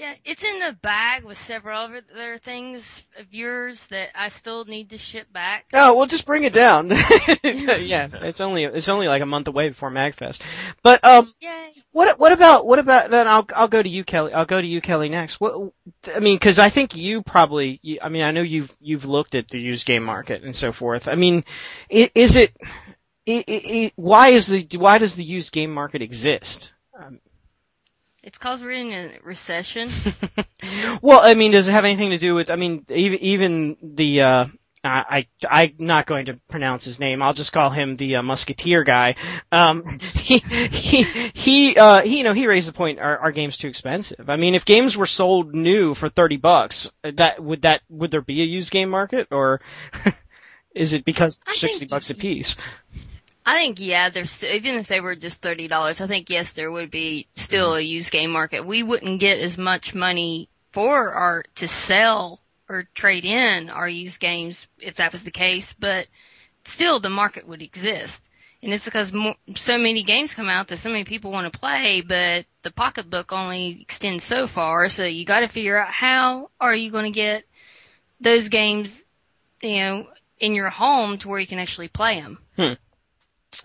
Yeah, 0.00 0.14
it's 0.24 0.42
in 0.42 0.60
the 0.60 0.72
bag 0.80 1.24
with 1.24 1.36
several 1.36 1.78
other 1.78 2.38
things 2.38 3.04
of 3.18 3.26
yours 3.34 3.84
that 3.88 4.08
I 4.14 4.30
still 4.30 4.64
need 4.64 4.88
to 4.90 4.98
ship 4.98 5.30
back. 5.30 5.66
Oh, 5.74 5.94
well, 5.94 6.06
just 6.06 6.24
bring 6.24 6.44
it 6.44 6.54
down. 6.54 6.88
yeah, 7.44 8.08
it's 8.22 8.40
only 8.40 8.64
it's 8.64 8.88
only 8.88 9.08
like 9.08 9.20
a 9.20 9.26
month 9.26 9.48
away 9.48 9.68
before 9.68 9.90
Magfest. 9.90 10.40
But 10.82 11.04
um, 11.04 11.30
Yay. 11.40 11.74
What 11.92 12.18
what 12.18 12.32
about 12.32 12.64
what 12.64 12.78
about 12.78 13.10
then? 13.10 13.28
I'll 13.28 13.46
I'll 13.54 13.68
go 13.68 13.82
to 13.82 13.88
you, 13.90 14.02
Kelly. 14.02 14.32
I'll 14.32 14.46
go 14.46 14.58
to 14.58 14.66
you, 14.66 14.80
Kelly, 14.80 15.10
next. 15.10 15.38
What 15.38 15.70
I 16.06 16.20
mean, 16.20 16.36
because 16.36 16.58
I 16.58 16.70
think 16.70 16.96
you 16.96 17.22
probably. 17.22 18.00
I 18.00 18.08
mean, 18.08 18.22
I 18.22 18.30
know 18.30 18.40
you've 18.40 18.74
you've 18.80 19.04
looked 19.04 19.34
at 19.34 19.48
the 19.48 19.60
used 19.60 19.84
game 19.84 20.04
market 20.04 20.42
and 20.42 20.56
so 20.56 20.72
forth. 20.72 21.08
I 21.08 21.14
mean, 21.14 21.44
is 21.90 22.36
it? 22.36 22.56
i 23.28 23.44
i 23.46 23.92
why 23.96 24.28
is 24.30 24.46
the 24.46 24.66
why 24.78 24.96
does 24.96 25.14
the 25.14 25.24
used 25.24 25.52
game 25.52 25.74
market 25.74 26.00
exist? 26.00 26.72
It's 28.22 28.36
cause 28.36 28.62
we're 28.62 28.72
in 28.72 28.92
a 28.92 29.10
recession. 29.22 29.90
well, 31.02 31.20
I 31.20 31.32
mean, 31.34 31.52
does 31.52 31.68
it 31.68 31.72
have 31.72 31.86
anything 31.86 32.10
to 32.10 32.18
do 32.18 32.34
with? 32.34 32.50
I 32.50 32.56
mean, 32.56 32.84
even 32.88 33.18
even 33.20 33.76
the. 33.82 34.20
uh 34.20 34.46
I, 34.82 35.26
I 35.42 35.74
I'm 35.74 35.74
not 35.78 36.06
going 36.06 36.26
to 36.26 36.40
pronounce 36.48 36.86
his 36.86 36.98
name. 36.98 37.20
I'll 37.20 37.34
just 37.34 37.52
call 37.52 37.68
him 37.68 37.98
the 37.98 38.16
uh, 38.16 38.22
musketeer 38.22 38.82
guy. 38.82 39.16
Um, 39.52 39.98
he 40.14 40.38
he 40.38 41.02
he 41.34 41.76
uh 41.76 42.00
he 42.00 42.18
you 42.18 42.24
know 42.24 42.32
he 42.32 42.46
raised 42.46 42.66
the 42.66 42.72
point. 42.72 42.98
Our 42.98 43.18
our 43.18 43.30
game's 43.30 43.58
too 43.58 43.68
expensive. 43.68 44.30
I 44.30 44.36
mean, 44.36 44.54
if 44.54 44.64
games 44.64 44.96
were 44.96 45.06
sold 45.06 45.54
new 45.54 45.94
for 45.94 46.08
thirty 46.08 46.38
bucks, 46.38 46.90
that 47.02 47.42
would 47.42 47.62
that 47.62 47.82
would 47.90 48.10
there 48.10 48.22
be 48.22 48.40
a 48.40 48.46
used 48.46 48.70
game 48.70 48.88
market 48.88 49.28
or 49.30 49.60
is 50.74 50.94
it 50.94 51.04
because 51.04 51.38
I 51.46 51.54
sixty 51.54 51.84
bucks 51.84 52.08
a 52.08 52.14
piece? 52.14 52.56
I 53.44 53.56
think 53.56 53.80
yeah, 53.80 54.10
there's 54.10 54.44
even 54.44 54.76
if 54.76 54.88
they 54.88 55.00
were 55.00 55.16
just 55.16 55.40
thirty 55.40 55.68
dollars, 55.68 56.00
I 56.00 56.06
think 56.06 56.30
yes, 56.30 56.52
there 56.52 56.70
would 56.70 56.90
be 56.90 57.26
still 57.36 57.70
mm-hmm. 57.70 57.78
a 57.78 57.82
used 57.82 58.10
game 58.10 58.30
market. 58.30 58.66
We 58.66 58.82
wouldn't 58.82 59.20
get 59.20 59.40
as 59.40 59.56
much 59.56 59.94
money 59.94 60.48
for 60.72 61.12
our 61.12 61.44
to 61.56 61.68
sell 61.68 62.40
or 62.68 62.84
trade 62.94 63.24
in 63.24 63.70
our 63.70 63.88
used 63.88 64.20
games 64.20 64.66
if 64.78 64.96
that 64.96 65.12
was 65.12 65.24
the 65.24 65.30
case, 65.30 65.74
but 65.78 66.06
still 66.64 67.00
the 67.00 67.10
market 67.10 67.46
would 67.46 67.62
exist. 67.62 68.30
And 68.62 68.72
it's 68.74 68.84
because 68.84 69.12
more, 69.12 69.36
so 69.56 69.78
many 69.78 70.02
games 70.02 70.34
come 70.34 70.48
out 70.48 70.68
that 70.68 70.76
so 70.76 70.90
many 70.90 71.04
people 71.04 71.32
want 71.32 71.50
to 71.50 71.58
play, 71.58 72.02
but 72.06 72.44
the 72.62 72.70
pocketbook 72.70 73.32
only 73.32 73.80
extends 73.80 74.22
so 74.22 74.46
far. 74.46 74.88
So 74.90 75.04
you 75.04 75.24
got 75.24 75.40
to 75.40 75.48
figure 75.48 75.78
out 75.78 75.88
how 75.88 76.50
are 76.60 76.74
you 76.74 76.90
going 76.90 77.06
to 77.06 77.10
get 77.10 77.44
those 78.20 78.50
games, 78.50 79.02
you 79.62 79.76
know, 79.76 80.06
in 80.38 80.54
your 80.54 80.68
home 80.68 81.18
to 81.18 81.28
where 81.28 81.40
you 81.40 81.46
can 81.46 81.58
actually 81.58 81.88
play 81.88 82.20
them. 82.20 82.38
Hmm. 82.56 82.72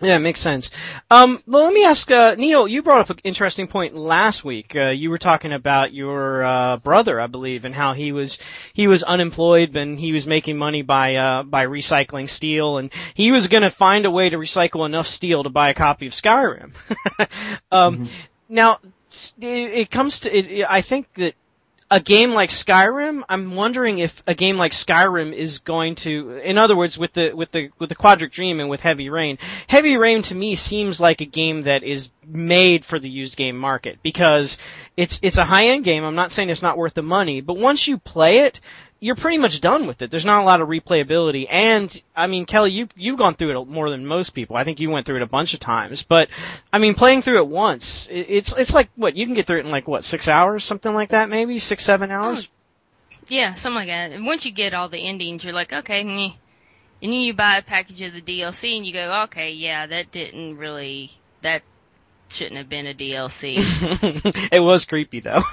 Yeah, 0.02 0.16
it 0.16 0.20
makes 0.20 0.40
sense. 0.40 0.70
Um, 1.10 1.42
well, 1.46 1.64
let 1.64 1.72
me 1.72 1.84
ask, 1.84 2.10
uh, 2.10 2.34
Neil, 2.34 2.68
you 2.68 2.82
brought 2.82 3.00
up 3.00 3.10
an 3.10 3.18
interesting 3.24 3.66
point 3.66 3.94
last 3.96 4.44
week. 4.44 4.76
Uh, 4.76 4.90
you 4.90 5.08
were 5.08 5.16
talking 5.16 5.54
about 5.54 5.94
your, 5.94 6.44
uh, 6.44 6.76
brother, 6.76 7.18
I 7.18 7.28
believe, 7.28 7.64
and 7.64 7.74
how 7.74 7.94
he 7.94 8.12
was, 8.12 8.38
he 8.74 8.88
was 8.88 9.02
unemployed 9.02 9.74
and 9.74 9.98
he 9.98 10.12
was 10.12 10.26
making 10.26 10.58
money 10.58 10.82
by, 10.82 11.16
uh, 11.16 11.42
by 11.44 11.66
recycling 11.66 12.28
steel 12.28 12.76
and 12.76 12.92
he 13.14 13.32
was 13.32 13.48
gonna 13.48 13.70
find 13.70 14.04
a 14.04 14.10
way 14.10 14.28
to 14.28 14.36
recycle 14.36 14.84
enough 14.84 15.08
steel 15.08 15.44
to 15.44 15.50
buy 15.50 15.70
a 15.70 15.74
copy 15.74 16.06
of 16.06 16.12
Skyrim. 16.12 16.72
um, 17.72 18.10
now, 18.50 18.80
it, 19.40 19.46
it 19.46 19.90
comes 19.90 20.20
to, 20.20 20.36
it, 20.36 20.66
I 20.68 20.82
think 20.82 21.06
that 21.14 21.34
a 21.90 22.00
game 22.00 22.32
like 22.32 22.50
Skyrim, 22.50 23.22
I'm 23.28 23.54
wondering 23.54 23.98
if 23.98 24.22
a 24.26 24.34
game 24.34 24.56
like 24.56 24.72
Skyrim 24.72 25.32
is 25.32 25.58
going 25.58 25.94
to, 25.96 26.38
in 26.38 26.58
other 26.58 26.76
words, 26.76 26.98
with 26.98 27.12
the 27.12 27.32
with 27.32 27.52
the 27.52 27.70
with 27.78 27.88
the 27.88 27.94
Quantic 27.94 28.32
Dream 28.32 28.58
and 28.58 28.68
with 28.68 28.80
Heavy 28.80 29.08
Rain, 29.08 29.38
Heavy 29.68 29.96
Rain 29.96 30.22
to 30.24 30.34
me 30.34 30.56
seems 30.56 30.98
like 30.98 31.20
a 31.20 31.26
game 31.26 31.62
that 31.62 31.84
is 31.84 32.08
made 32.26 32.84
for 32.84 32.98
the 32.98 33.08
used 33.08 33.36
game 33.36 33.56
market 33.56 33.98
because 34.02 34.58
it's 34.96 35.20
it's 35.22 35.38
a 35.38 35.44
high 35.44 35.68
end 35.68 35.84
game. 35.84 36.04
I'm 36.04 36.16
not 36.16 36.32
saying 36.32 36.50
it's 36.50 36.62
not 36.62 36.76
worth 36.76 36.94
the 36.94 37.02
money, 37.02 37.40
but 37.40 37.56
once 37.56 37.86
you 37.86 37.98
play 37.98 38.38
it, 38.38 38.60
you're 38.98 39.16
pretty 39.16 39.38
much 39.38 39.60
done 39.60 39.86
with 39.86 40.00
it. 40.00 40.10
There's 40.10 40.24
not 40.24 40.42
a 40.42 40.46
lot 40.46 40.60
of 40.60 40.68
replayability, 40.68 41.46
and 41.50 42.02
I 42.14 42.26
mean, 42.26 42.46
Kelly, 42.46 42.72
you 42.72 42.88
you've 42.96 43.18
gone 43.18 43.34
through 43.34 43.60
it 43.60 43.68
more 43.68 43.90
than 43.90 44.06
most 44.06 44.30
people. 44.30 44.56
I 44.56 44.64
think 44.64 44.80
you 44.80 44.90
went 44.90 45.06
through 45.06 45.16
it 45.16 45.22
a 45.22 45.26
bunch 45.26 45.54
of 45.54 45.60
times, 45.60 46.02
but 46.02 46.28
I 46.72 46.78
mean, 46.78 46.94
playing 46.94 47.22
through 47.22 47.38
it 47.38 47.48
once, 47.48 48.08
it, 48.10 48.26
it's 48.28 48.54
it's 48.56 48.72
like 48.72 48.88
what 48.96 49.16
you 49.16 49.26
can 49.26 49.34
get 49.34 49.46
through 49.46 49.58
it 49.58 49.66
in 49.66 49.70
like 49.70 49.86
what 49.86 50.04
six 50.04 50.28
hours, 50.28 50.64
something 50.64 50.92
like 50.92 51.10
that, 51.10 51.28
maybe 51.28 51.58
six 51.58 51.84
seven 51.84 52.10
oh. 52.10 52.14
hours. 52.14 52.48
Yeah, 53.28 53.54
something 53.56 53.76
like 53.76 53.88
that. 53.88 54.12
And 54.12 54.24
once 54.24 54.44
you 54.44 54.52
get 54.52 54.72
all 54.72 54.88
the 54.88 55.04
endings, 55.04 55.42
you're 55.42 55.52
like, 55.52 55.72
okay, 55.72 56.04
meh. 56.04 56.30
and 57.02 57.12
then 57.12 57.20
you 57.20 57.34
buy 57.34 57.56
a 57.56 57.62
package 57.62 58.00
of 58.02 58.12
the 58.12 58.22
DLC, 58.22 58.76
and 58.76 58.86
you 58.86 58.92
go, 58.92 59.22
okay, 59.24 59.52
yeah, 59.52 59.86
that 59.86 60.12
didn't 60.12 60.56
really 60.56 61.10
that 61.42 61.62
shouldn't 62.28 62.56
have 62.56 62.68
been 62.68 62.86
a 62.86 62.94
DLC. 62.94 63.56
it 64.52 64.60
was 64.60 64.84
creepy 64.84 65.20
though. 65.20 65.42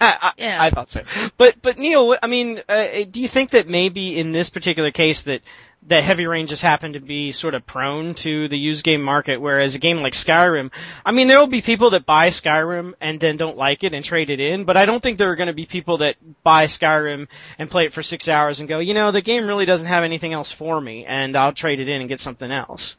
I, 0.00 0.32
Yeah. 0.36 0.62
I 0.62 0.70
thought 0.70 0.90
so. 0.90 1.02
But 1.36 1.60
but 1.62 1.78
Neil, 1.78 2.16
I 2.22 2.26
mean, 2.26 2.62
uh, 2.68 3.04
do 3.10 3.20
you 3.20 3.28
think 3.28 3.50
that 3.50 3.68
maybe 3.68 4.18
in 4.18 4.32
this 4.32 4.50
particular 4.50 4.90
case 4.90 5.22
that 5.22 5.42
that 5.88 6.04
Heavy 6.04 6.26
Rain 6.26 6.46
just 6.46 6.60
happened 6.62 6.94
to 6.94 7.00
be 7.00 7.32
sort 7.32 7.54
of 7.54 7.66
prone 7.66 8.14
to 8.16 8.48
the 8.48 8.58
used 8.58 8.84
game 8.84 9.02
market, 9.02 9.40
whereas 9.40 9.74
a 9.74 9.78
game 9.78 10.02
like 10.02 10.12
Skyrim, 10.12 10.70
I 11.06 11.12
mean, 11.12 11.26
there 11.26 11.38
will 11.38 11.46
be 11.46 11.62
people 11.62 11.90
that 11.90 12.04
buy 12.04 12.28
Skyrim 12.28 12.92
and 13.00 13.18
then 13.18 13.38
don't 13.38 13.56
like 13.56 13.82
it 13.82 13.94
and 13.94 14.04
trade 14.04 14.28
it 14.28 14.40
in, 14.40 14.64
but 14.64 14.76
I 14.76 14.84
don't 14.84 15.02
think 15.02 15.16
there 15.16 15.30
are 15.30 15.36
going 15.36 15.46
to 15.46 15.54
be 15.54 15.64
people 15.64 15.98
that 15.98 16.16
buy 16.42 16.66
Skyrim 16.66 17.28
and 17.58 17.70
play 17.70 17.86
it 17.86 17.94
for 17.94 18.02
six 18.02 18.28
hours 18.28 18.60
and 18.60 18.68
go, 18.68 18.78
you 18.78 18.92
know, 18.92 19.10
the 19.10 19.22
game 19.22 19.46
really 19.46 19.64
doesn't 19.64 19.88
have 19.88 20.04
anything 20.04 20.34
else 20.34 20.52
for 20.52 20.78
me, 20.80 21.06
and 21.06 21.34
I'll 21.34 21.54
trade 21.54 21.80
it 21.80 21.88
in 21.88 22.00
and 22.00 22.08
get 22.08 22.20
something 22.20 22.50
else. 22.50 22.96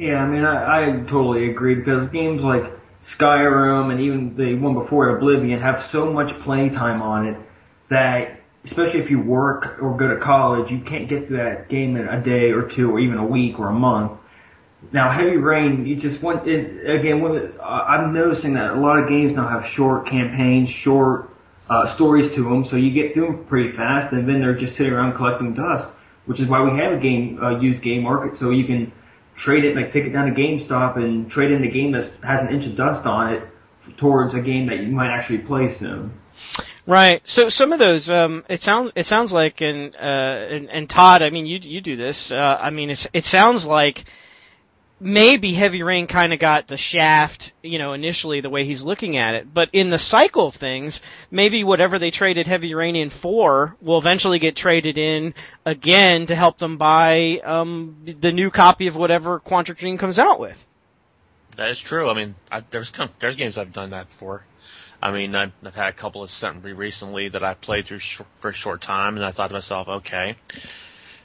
Yeah, 0.00 0.22
I 0.22 0.26
mean, 0.26 0.44
I, 0.44 0.86
I 0.86 0.90
totally 1.00 1.50
agree 1.50 1.74
because 1.74 2.08
games 2.08 2.40
like 2.40 2.64
Skyrim 3.04 3.92
and 3.92 4.00
even 4.00 4.34
the 4.34 4.54
one 4.54 4.72
before 4.72 5.10
Oblivion 5.10 5.60
have 5.60 5.84
so 5.90 6.10
much 6.10 6.32
playing 6.40 6.72
time 6.72 7.02
on 7.02 7.26
it 7.26 7.36
that, 7.90 8.40
especially 8.64 9.00
if 9.00 9.10
you 9.10 9.20
work 9.20 9.76
or 9.82 9.98
go 9.98 10.08
to 10.08 10.16
college, 10.18 10.70
you 10.70 10.80
can't 10.80 11.06
get 11.06 11.26
through 11.26 11.36
that 11.36 11.68
game 11.68 11.96
in 11.96 12.08
a 12.08 12.18
day 12.18 12.50
or 12.50 12.62
two 12.62 12.90
or 12.90 12.98
even 12.98 13.18
a 13.18 13.26
week 13.26 13.58
or 13.58 13.68
a 13.68 13.74
month. 13.74 14.12
Now, 14.90 15.10
Heavy 15.10 15.36
Rain, 15.36 15.84
you 15.84 15.96
just 15.96 16.22
want 16.22 16.48
it 16.48 16.88
again. 16.90 17.52
I- 17.62 17.96
I'm 17.98 18.14
noticing 18.14 18.54
that 18.54 18.72
a 18.72 18.80
lot 18.80 19.00
of 19.02 19.06
games 19.10 19.34
now 19.34 19.48
have 19.48 19.66
short 19.66 20.06
campaigns, 20.06 20.70
short 20.70 21.28
uh, 21.68 21.94
stories 21.94 22.34
to 22.36 22.44
them, 22.44 22.64
so 22.64 22.76
you 22.76 22.90
get 22.90 23.12
through 23.12 23.26
them 23.26 23.44
pretty 23.44 23.72
fast, 23.76 24.14
and 24.14 24.26
then 24.26 24.40
they're 24.40 24.56
just 24.56 24.76
sitting 24.76 24.94
around 24.94 25.12
collecting 25.12 25.52
dust. 25.52 25.90
Which 26.24 26.40
is 26.40 26.46
why 26.46 26.62
we 26.62 26.78
have 26.78 26.94
a 26.94 26.98
game 26.98 27.38
uh, 27.42 27.58
used 27.58 27.82
game 27.82 28.04
market, 28.04 28.38
so 28.38 28.48
you 28.48 28.64
can 28.64 28.92
trade 29.40 29.64
it, 29.64 29.74
like 29.74 29.92
take 29.92 30.04
it 30.04 30.10
down 30.10 30.26
to 30.26 30.32
GameStop 30.32 30.96
and 30.96 31.30
trade 31.30 31.50
in 31.50 31.62
the 31.62 31.70
game 31.70 31.92
that 31.92 32.12
has 32.22 32.46
an 32.46 32.54
inch 32.54 32.66
of 32.66 32.76
dust 32.76 33.06
on 33.06 33.32
it 33.32 33.42
towards 33.96 34.34
a 34.34 34.40
game 34.40 34.66
that 34.66 34.80
you 34.80 34.88
might 34.88 35.10
actually 35.10 35.38
play 35.38 35.74
soon. 35.74 36.12
Right. 36.86 37.22
So 37.24 37.48
some 37.48 37.72
of 37.72 37.78
those, 37.78 38.10
um, 38.10 38.44
it 38.48 38.62
sounds 38.62 38.92
it 38.94 39.06
sounds 39.06 39.32
like, 39.32 39.60
and 39.60 39.94
uh, 39.94 39.98
and, 39.98 40.70
and 40.70 40.90
Todd, 40.90 41.22
I 41.22 41.30
mean, 41.30 41.46
you 41.46 41.58
you 41.58 41.80
do 41.80 41.96
this. 41.96 42.32
Uh, 42.32 42.58
I 42.60 42.70
mean, 42.70 42.90
it's 42.90 43.06
it 43.12 43.24
sounds 43.24 43.66
like 43.66 44.04
maybe 45.00 45.54
Heavy 45.54 45.82
Rain 45.82 46.06
kind 46.06 46.32
of 46.32 46.38
got 46.38 46.68
the 46.68 46.76
shaft, 46.76 47.52
you 47.62 47.78
know, 47.78 47.94
initially 47.94 48.40
the 48.40 48.50
way 48.50 48.64
he's 48.64 48.82
looking 48.82 49.16
at 49.16 49.34
it. 49.34 49.52
But 49.52 49.70
in 49.72 49.90
the 49.90 49.98
cycle 49.98 50.46
of 50.48 50.54
things, 50.54 51.00
maybe 51.30 51.64
whatever 51.64 51.98
they 51.98 52.10
traded 52.10 52.46
Heavy 52.46 52.74
Rain 52.74 52.96
in 52.96 53.10
for 53.10 53.76
will 53.80 53.98
eventually 53.98 54.38
get 54.38 54.56
traded 54.56 54.98
in 54.98 55.34
again 55.64 56.26
to 56.26 56.34
help 56.34 56.58
them 56.58 56.76
buy 56.76 57.40
um, 57.44 57.96
the 58.20 58.30
new 58.30 58.50
copy 58.50 58.86
of 58.86 58.96
whatever 58.96 59.40
Quantic 59.40 59.78
Dream 59.78 59.98
comes 59.98 60.18
out 60.18 60.38
with. 60.38 60.56
That 61.56 61.70
is 61.70 61.80
true. 61.80 62.08
I 62.08 62.14
mean, 62.14 62.34
I, 62.50 62.62
there's 62.70 62.92
there's 63.18 63.36
games 63.36 63.58
I've 63.58 63.72
done 63.72 63.90
that 63.90 64.08
before. 64.08 64.44
I 65.02 65.12
mean, 65.12 65.34
I've, 65.34 65.52
I've 65.64 65.74
had 65.74 65.88
a 65.88 65.96
couple 65.96 66.22
of 66.22 66.30
sent 66.30 66.62
recently 66.62 67.28
that 67.28 67.42
I 67.42 67.54
played 67.54 67.86
through 67.86 68.00
sh- 68.00 68.20
for 68.36 68.50
a 68.50 68.54
short 68.54 68.82
time, 68.82 69.16
and 69.16 69.24
I 69.24 69.30
thought 69.30 69.48
to 69.48 69.54
myself, 69.54 69.88
okay, 69.88 70.36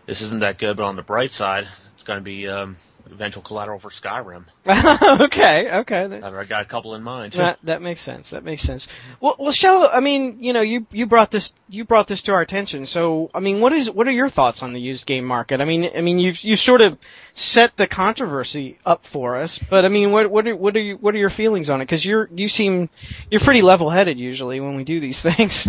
this 0.06 0.22
isn't 0.22 0.40
that 0.40 0.58
good, 0.58 0.78
but 0.78 0.86
on 0.86 0.96
the 0.96 1.02
bright 1.02 1.32
side, 1.32 1.68
it's 1.96 2.04
going 2.04 2.20
to 2.20 2.24
be 2.24 2.48
um, 2.48 2.78
eventual 3.12 3.44
collateral 3.44 3.80
for 3.80 3.90
Skyrim. 3.90 4.46
okay, 5.22 5.80
okay. 5.80 6.22
I've 6.22 6.50
got 6.50 6.64
a 6.64 6.66
couple 6.66 6.96
in 6.96 7.04
mind. 7.04 7.34
That 7.34 7.60
that 7.64 7.82
makes 7.82 8.02
sense. 8.02 8.32
That 8.32 8.44
makes 8.44 8.64
sense. 8.64 8.88
Well, 9.20 9.36
well, 9.40 9.52
Shella. 9.52 9.90
I 9.92 10.00
mean, 10.00 10.38
you 10.42 10.54
know, 10.54 10.62
you 10.62 10.86
you 10.92 11.06
brought 11.06 11.32
this 11.32 11.54
you 11.70 11.86
brought 11.86 12.08
this 12.08 12.24
to 12.24 12.34
our 12.34 12.42
attention. 12.42 12.86
So, 12.86 13.30
I 13.34 13.40
mean, 13.40 13.62
what 13.62 13.74
is 13.74 13.90
what 13.90 14.08
are 14.08 14.12
your 14.12 14.30
thoughts 14.30 14.64
on 14.64 14.74
the 14.74 14.80
used 14.80 15.06
game 15.06 15.26
market? 15.26 15.62
I 15.62 15.66
mean, 15.66 15.90
I 15.96 16.02
mean, 16.02 16.20
you've 16.20 16.44
you 16.44 16.56
sort 16.56 16.82
of 16.82 16.98
set 17.34 17.78
the 17.78 17.88
controversy 17.88 18.78
up 18.86 19.06
for 19.06 19.38
us, 19.38 19.60
but 19.60 19.86
I 19.86 19.90
mean, 19.90 20.12
what 20.12 20.30
what 20.32 20.48
are 20.48 20.56
what 20.56 20.76
are 20.76 20.82
you, 20.82 20.98
what 20.98 21.16
are 21.16 21.20
your 21.20 21.30
feelings 21.30 21.70
on 21.70 21.82
it? 21.82 21.86
Because 21.86 22.06
you're 22.06 22.30
you 22.34 22.50
seem 22.50 22.90
you're 23.30 23.42
pretty 23.42 23.62
level 23.62 23.90
headed 23.90 24.20
usually 24.20 24.60
when 24.60 24.76
we 24.76 24.84
do 24.84 25.00
these 25.00 25.22
things. 25.36 25.68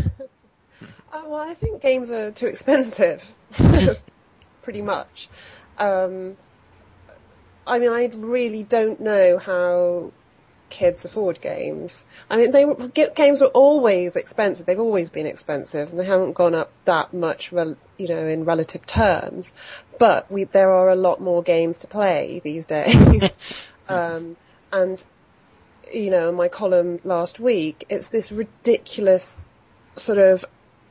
Uh, 1.13 1.23
well, 1.27 1.37
I 1.37 1.55
think 1.55 1.81
games 1.81 2.11
are 2.11 2.31
too 2.31 2.47
expensive, 2.47 3.25
pretty 4.63 4.83
much. 4.83 5.29
Um, 5.79 6.37
I 7.67 7.79
mean, 7.79 7.91
I 7.91 8.11
really 8.15 8.63
don't 8.63 9.01
know 9.01 9.39
how 9.39 10.13
kids 10.69 11.05
afford 11.05 11.41
games. 11.41 12.05
I 12.29 12.37
mean, 12.37 12.51
they 12.51 12.65
games 13.15 13.41
were 13.41 13.49
always 13.49 14.17
expensive. 14.17 14.67
They've 14.67 14.79
always 14.79 15.11
been 15.11 15.27
expensive, 15.27 15.91
and 15.91 15.99
they 15.99 16.05
haven't 16.05 16.33
gone 16.33 16.55
up 16.55 16.71
that 16.85 17.13
much, 17.13 17.53
you 17.53 18.09
know, 18.09 18.27
in 18.27 18.45
relative 18.45 18.87
terms. 18.87 19.53
But 19.99 20.31
we, 20.31 20.45
there 20.45 20.71
are 20.71 20.91
a 20.91 20.97
lot 20.97 21.21
more 21.21 21.43
games 21.43 21.79
to 21.79 21.87
play 21.87 22.41
these 22.45 22.67
days, 22.77 23.37
um, 23.89 24.37
and 24.73 25.05
you 25.93 26.11
know, 26.11 26.29
in 26.29 26.35
my 26.35 26.49
column 26.49 27.01
last 27.05 27.39
week, 27.39 27.87
it's 27.89 28.11
this 28.11 28.33
ridiculous 28.33 29.49
sort 29.97 30.19
of 30.19 30.45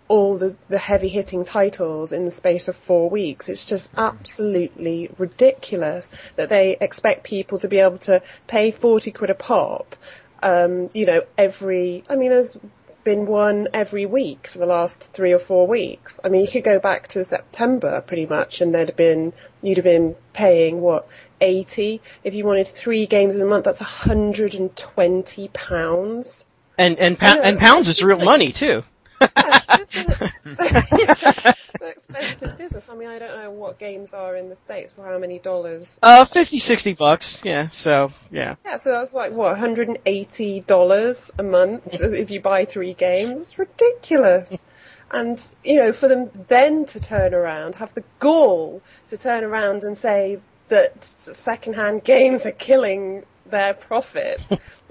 all 0.08 0.38
the, 0.38 0.56
the 0.70 0.78
heavy 0.78 1.10
hitting 1.10 1.46
titles 1.46 2.14
in 2.14 2.26
the 2.26 2.32
space 2.32 2.68
of 2.68 2.76
four 2.76 3.10
weeks. 3.10 3.50
It's 3.50 3.66
just 3.66 3.90
absolutely 3.98 5.10
ridiculous 5.18 6.10
that 6.36 6.50
they 6.50 6.78
expect 6.80 7.24
people 7.24 7.60
to 7.60 7.68
be 7.68 7.80
able 7.80 7.98
to 8.00 8.22
pay 8.48 8.72
40 8.72 9.12
quid 9.12 9.30
a 9.30 9.36
pop, 9.36 9.96
um, 10.44 10.90
you 10.94 11.06
know, 11.06 11.24
every, 11.38 12.04
I 12.08 12.16
mean, 12.16 12.30
there's 12.30 12.56
been 13.04 13.26
one 13.26 13.68
every 13.74 14.06
week 14.06 14.48
for 14.48 14.60
the 14.60 14.66
last 14.66 15.04
three 15.14 15.32
or 15.32 15.40
four 15.40 15.68
weeks. 15.68 16.20
I 16.24 16.30
mean, 16.30 16.42
you 16.42 16.48
could 16.48 16.64
go 16.64 16.80
back 16.80 17.08
to 17.10 17.24
September 17.24 18.02
pretty 18.02 18.26
much 18.26 18.62
and 18.62 18.74
there'd 18.74 18.90
have 18.90 18.98
been, 18.98 19.34
you'd 19.62 19.78
have 19.78 19.84
been 19.84 20.16
paying 20.34 20.82
what, 20.82 21.08
80? 21.42 22.02
If 22.24 22.34
you 22.34 22.46
wanted 22.46 22.68
three 22.68 23.06
games 23.08 23.36
in 23.36 23.42
a 23.42 23.46
month, 23.46 23.66
that's 23.66 23.82
120 23.82 25.48
pounds. 25.50 26.46
and 26.78 27.00
and 27.00 27.18
pa- 27.18 27.40
and 27.44 27.58
pounds 27.58 27.88
is 27.88 28.04
real 28.04 28.20
money 28.20 28.52
too. 28.52 28.84
This 29.20 29.96
is 29.96 30.06
an 30.06 31.54
expensive 31.82 32.58
business. 32.58 32.90
I 32.90 32.96
mean, 32.96 33.08
I 33.08 33.20
don't 33.20 33.42
know 33.42 33.52
what 33.52 33.80
games 33.80 34.14
are 34.14 34.36
in 34.36 34.50
the 34.50 34.56
States 34.56 34.92
for 34.92 35.06
how 35.06 35.18
many 35.18 35.40
dollars. 35.40 36.00
Uh, 36.02 36.26
fifty, 36.26 36.60
sixty 36.60 36.94
bucks. 36.94 37.40
Yeah. 37.44 37.70
So 37.70 38.12
yeah. 38.32 38.56
Yeah, 38.66 38.78
so 38.78 38.92
that's 38.92 39.14
like, 39.14 39.32
what, 39.32 39.58
$180 39.58 41.32
a 41.38 41.44
month 41.44 41.88
if 41.94 42.32
you 42.32 42.40
buy 42.42 42.66
three 42.66 42.94
games? 42.94 43.42
It's 43.42 43.60
ridiculous. 43.60 44.66
And, 45.12 45.44
you 45.64 45.76
know, 45.76 45.94
for 45.94 46.08
them 46.08 46.30
then 46.48 46.86
to 46.86 47.00
turn 47.00 47.34
around, 47.34 47.76
have 47.76 47.94
the 47.94 48.04
gall 48.20 48.82
to 49.10 49.18
turn 49.18 49.44
around 49.44 49.84
and 49.84 49.98
say 49.98 50.40
that 50.70 51.04
second-hand 51.04 52.04
games 52.04 52.46
are 52.46 52.52
killing 52.52 53.24
their 53.46 53.74
profits, 53.76 54.44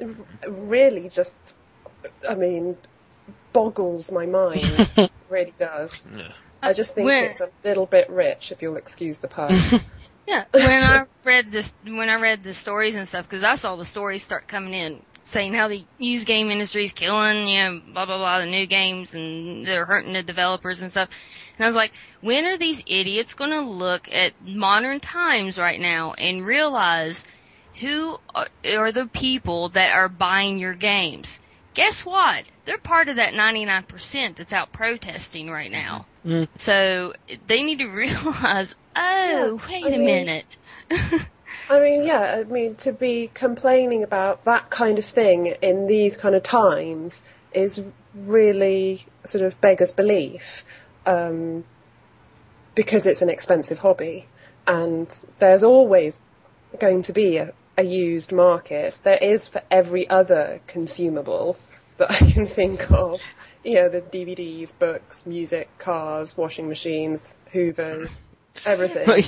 really 0.48 1.08
just, 1.08 1.54
I 2.28 2.36
mean, 2.36 2.76
boggles 3.54 4.12
my 4.12 4.26
mind. 4.26 4.60
It 4.98 5.10
really 5.30 5.54
does. 5.58 6.04
Yeah. 6.14 6.28
I 6.62 6.74
just 6.74 6.94
think 6.94 7.06
When- 7.06 7.24
it's 7.24 7.40
a 7.40 7.48
little 7.64 7.86
bit 7.86 8.10
rich, 8.10 8.52
if 8.52 8.60
you'll 8.60 8.76
excuse 8.76 9.20
the 9.20 9.28
pun. 9.28 9.58
Yeah, 10.26 10.44
when 10.54 10.84
I 10.84 11.04
read 11.24 11.52
this, 11.52 11.74
when 11.84 12.08
I 12.08 12.14
read 12.18 12.42
the 12.42 12.54
stories 12.54 12.94
and 12.94 13.06
stuff, 13.06 13.26
because 13.26 13.44
I 13.44 13.56
saw 13.56 13.76
the 13.76 13.84
stories 13.84 14.22
start 14.22 14.48
coming 14.48 14.72
in 14.72 15.02
saying 15.24 15.52
how 15.52 15.68
the 15.68 15.84
used 15.98 16.26
game 16.26 16.50
industry 16.50 16.84
is 16.84 16.94
killing, 16.94 17.46
you 17.46 17.62
know, 17.62 17.80
blah 17.92 18.06
blah 18.06 18.16
blah, 18.16 18.38
the 18.40 18.46
new 18.46 18.66
games 18.66 19.14
and 19.14 19.66
they're 19.66 19.84
hurting 19.84 20.14
the 20.14 20.22
developers 20.22 20.80
and 20.80 20.90
stuff. 20.90 21.10
And 21.58 21.64
I 21.64 21.68
was 21.68 21.76
like, 21.76 21.92
when 22.22 22.46
are 22.46 22.56
these 22.56 22.82
idiots 22.86 23.34
going 23.34 23.50
to 23.50 23.60
look 23.60 24.08
at 24.10 24.32
modern 24.42 25.00
times 25.00 25.58
right 25.58 25.78
now 25.78 26.14
and 26.14 26.46
realize 26.46 27.24
who 27.80 28.16
are, 28.34 28.48
are 28.64 28.92
the 28.92 29.06
people 29.06 29.68
that 29.70 29.94
are 29.94 30.08
buying 30.08 30.58
your 30.58 30.74
games? 30.74 31.38
Guess 31.74 32.04
what? 32.06 32.44
They're 32.64 32.78
part 32.78 33.08
of 33.08 33.16
that 33.16 33.34
99% 33.34 34.36
that's 34.36 34.52
out 34.52 34.72
protesting 34.72 35.50
right 35.50 35.70
now. 35.70 36.06
Mm. 36.24 36.48
So 36.58 37.12
they 37.46 37.62
need 37.62 37.80
to 37.80 37.86
realize, 37.90 38.74
oh, 38.96 39.60
Yeah, 39.60 39.68
wait 39.68 39.84
I 39.84 39.88
a 39.88 39.98
mean- 39.98 40.04
minute. 40.04 40.56
I 41.70 41.80
mean, 41.80 42.04
yeah, 42.04 42.20
I 42.20 42.44
mean, 42.44 42.74
to 42.76 42.92
be 42.92 43.30
complaining 43.32 44.02
about 44.02 44.44
that 44.44 44.68
kind 44.68 44.98
of 44.98 45.04
thing 45.06 45.46
in 45.62 45.86
these 45.86 46.14
kind 46.16 46.34
of 46.34 46.42
times 46.42 47.22
is 47.54 47.82
really 48.14 49.06
sort 49.24 49.44
of 49.44 49.58
beggars 49.62 49.90
belief, 49.90 50.62
um, 51.06 51.64
because 52.74 53.06
it's 53.06 53.22
an 53.22 53.30
expensive 53.30 53.78
hobby, 53.78 54.26
and 54.66 55.08
there's 55.38 55.62
always 55.62 56.20
going 56.78 57.00
to 57.02 57.14
be 57.14 57.38
a, 57.38 57.54
a 57.76 57.82
used 57.82 58.32
market. 58.32 59.00
There 59.02 59.18
is 59.20 59.48
for 59.48 59.62
every 59.70 60.08
other 60.08 60.60
consumable 60.66 61.56
that 61.96 62.10
I 62.10 62.18
can 62.30 62.46
think 62.46 62.90
of. 62.90 63.20
You 63.62 63.74
know, 63.74 63.88
there's 63.88 64.04
DVDs, 64.04 64.78
books, 64.78 65.24
music, 65.26 65.68
cars, 65.78 66.36
washing 66.36 66.68
machines, 66.68 67.36
Hoovers, 67.52 68.22
Everything. 68.64 69.24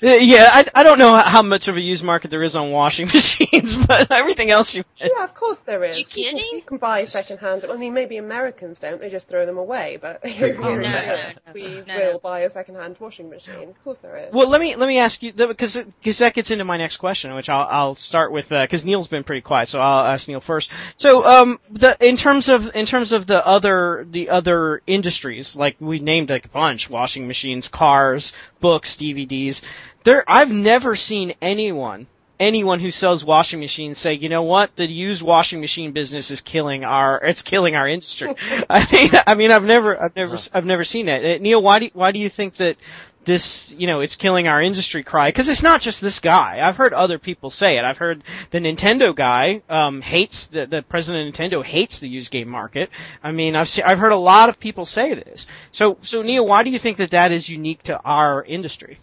yeah, 0.00 0.48
I, 0.52 0.64
I 0.74 0.82
don't 0.82 0.98
know 0.98 1.14
how 1.16 1.42
much 1.42 1.68
of 1.68 1.76
a 1.76 1.80
used 1.80 2.02
market 2.02 2.30
there 2.30 2.42
is 2.42 2.56
on 2.56 2.70
washing 2.70 3.06
machines, 3.14 3.76
but 3.76 4.10
everything 4.10 4.50
else 4.50 4.74
you. 4.74 4.84
Yeah, 4.96 5.22
of 5.22 5.34
course 5.34 5.60
there 5.60 5.84
is. 5.84 5.98
You 5.98 6.04
kidding? 6.06 6.38
People, 6.38 6.56
you 6.56 6.62
can 6.62 6.78
buy 6.78 7.04
second-hand. 7.04 7.64
I 7.70 7.76
mean, 7.76 7.94
maybe 7.94 8.16
Americans 8.16 8.78
don't; 8.80 9.00
they 9.00 9.10
just 9.10 9.28
throw 9.28 9.46
them 9.46 9.58
away. 9.58 9.98
But 10.00 10.24
here 10.26 10.54
in 10.54 10.60
no, 10.60 10.68
Europe, 10.70 11.36
no, 11.46 11.52
we 11.52 11.82
no. 11.86 12.12
will 12.12 12.18
buy 12.18 12.40
a 12.40 12.50
second-hand 12.50 12.96
washing 12.98 13.28
machine. 13.28 13.70
Of 13.70 13.84
course 13.84 13.98
there 13.98 14.16
is. 14.16 14.32
Well, 14.32 14.48
let 14.48 14.60
me 14.60 14.76
let 14.76 14.88
me 14.88 14.98
ask 14.98 15.22
you 15.22 15.32
because 15.32 15.76
because 15.76 16.18
that 16.18 16.34
gets 16.34 16.50
into 16.50 16.64
my 16.64 16.76
next 16.76 16.96
question, 16.96 17.34
which 17.34 17.48
I'll 17.48 17.66
I'll 17.70 17.96
start 17.96 18.32
with 18.32 18.48
because 18.48 18.84
Neil's 18.84 19.08
been 19.08 19.24
pretty 19.24 19.42
quiet, 19.42 19.68
so 19.68 19.78
I'll 19.78 20.06
ask 20.06 20.26
Neil 20.26 20.40
first. 20.40 20.70
So, 20.96 21.24
um, 21.24 21.60
the 21.70 21.96
in 22.00 22.16
terms 22.16 22.48
of 22.48 22.74
in 22.74 22.86
terms 22.86 23.12
of 23.12 23.26
the 23.26 23.46
other 23.46 24.06
the 24.10 24.30
other 24.30 24.82
industries, 24.86 25.54
like 25.54 25.76
we 25.80 25.98
named 26.00 26.30
like 26.30 26.46
a 26.46 26.48
bunch: 26.48 26.88
washing 26.88 27.28
machines, 27.28 27.68
cars, 27.68 28.32
books, 28.60 28.69
DVDs. 28.78 29.62
There, 30.04 30.24
I've 30.28 30.50
never 30.50 30.96
seen 30.96 31.34
anyone 31.42 32.06
anyone 32.40 32.80
who 32.80 32.90
sells 32.90 33.22
washing 33.22 33.60
machines 33.60 33.98
say, 33.98 34.14
you 34.14 34.30
know 34.30 34.42
what, 34.42 34.74
the 34.74 34.86
used 34.86 35.20
washing 35.22 35.60
machine 35.60 35.92
business 35.92 36.30
is 36.30 36.40
killing 36.40 36.84
our, 36.84 37.22
it's 37.22 37.42
killing 37.42 37.76
our 37.76 37.86
industry. 37.86 38.34
I 38.70 38.88
mean, 38.90 39.10
I 39.26 39.34
mean, 39.34 39.52
I've 39.52 39.62
never, 39.62 40.02
I've 40.02 40.16
never, 40.16 40.38
I've 40.54 40.64
never 40.64 40.84
seen 40.84 41.06
that. 41.06 41.22
Uh, 41.22 41.38
Neil, 41.38 41.62
why 41.62 41.78
do, 41.80 41.90
why 41.92 42.12
do 42.12 42.18
you 42.18 42.30
think 42.30 42.56
that 42.56 42.76
this, 43.24 43.70
you 43.72 43.86
know, 43.86 44.00
it's 44.00 44.16
killing 44.16 44.48
our 44.48 44.62
industry 44.62 45.02
cry? 45.02 45.28
Because 45.28 45.48
it's 45.48 45.62
not 45.62 45.80
just 45.80 46.00
this 46.00 46.20
guy. 46.20 46.60
I've 46.62 46.76
heard 46.76 46.92
other 46.92 47.18
people 47.18 47.50
say 47.50 47.76
it. 47.76 47.84
I've 47.84 47.98
heard 47.98 48.24
the 48.50 48.58
Nintendo 48.58 49.14
guy 49.14 49.62
um, 49.68 50.00
hates 50.00 50.46
the, 50.46 50.66
the 50.66 50.82
president 50.82 51.28
of 51.28 51.34
Nintendo 51.34 51.64
hates 51.64 51.98
the 51.98 52.08
used 52.08 52.30
game 52.30 52.48
market. 52.48 52.90
I 53.22 53.32
mean, 53.32 53.56
I've 53.56 53.68
se- 53.68 53.82
I've 53.82 53.98
heard 53.98 54.12
a 54.12 54.16
lot 54.16 54.48
of 54.48 54.58
people 54.58 54.86
say 54.86 55.14
this. 55.14 55.46
So, 55.72 55.98
so 56.02 56.22
Neil, 56.22 56.46
why 56.46 56.62
do 56.62 56.70
you 56.70 56.78
think 56.78 56.96
that 56.96 57.10
that 57.10 57.32
is 57.32 57.48
unique 57.48 57.82
to 57.84 58.00
our 58.00 58.42
industry? 58.42 58.98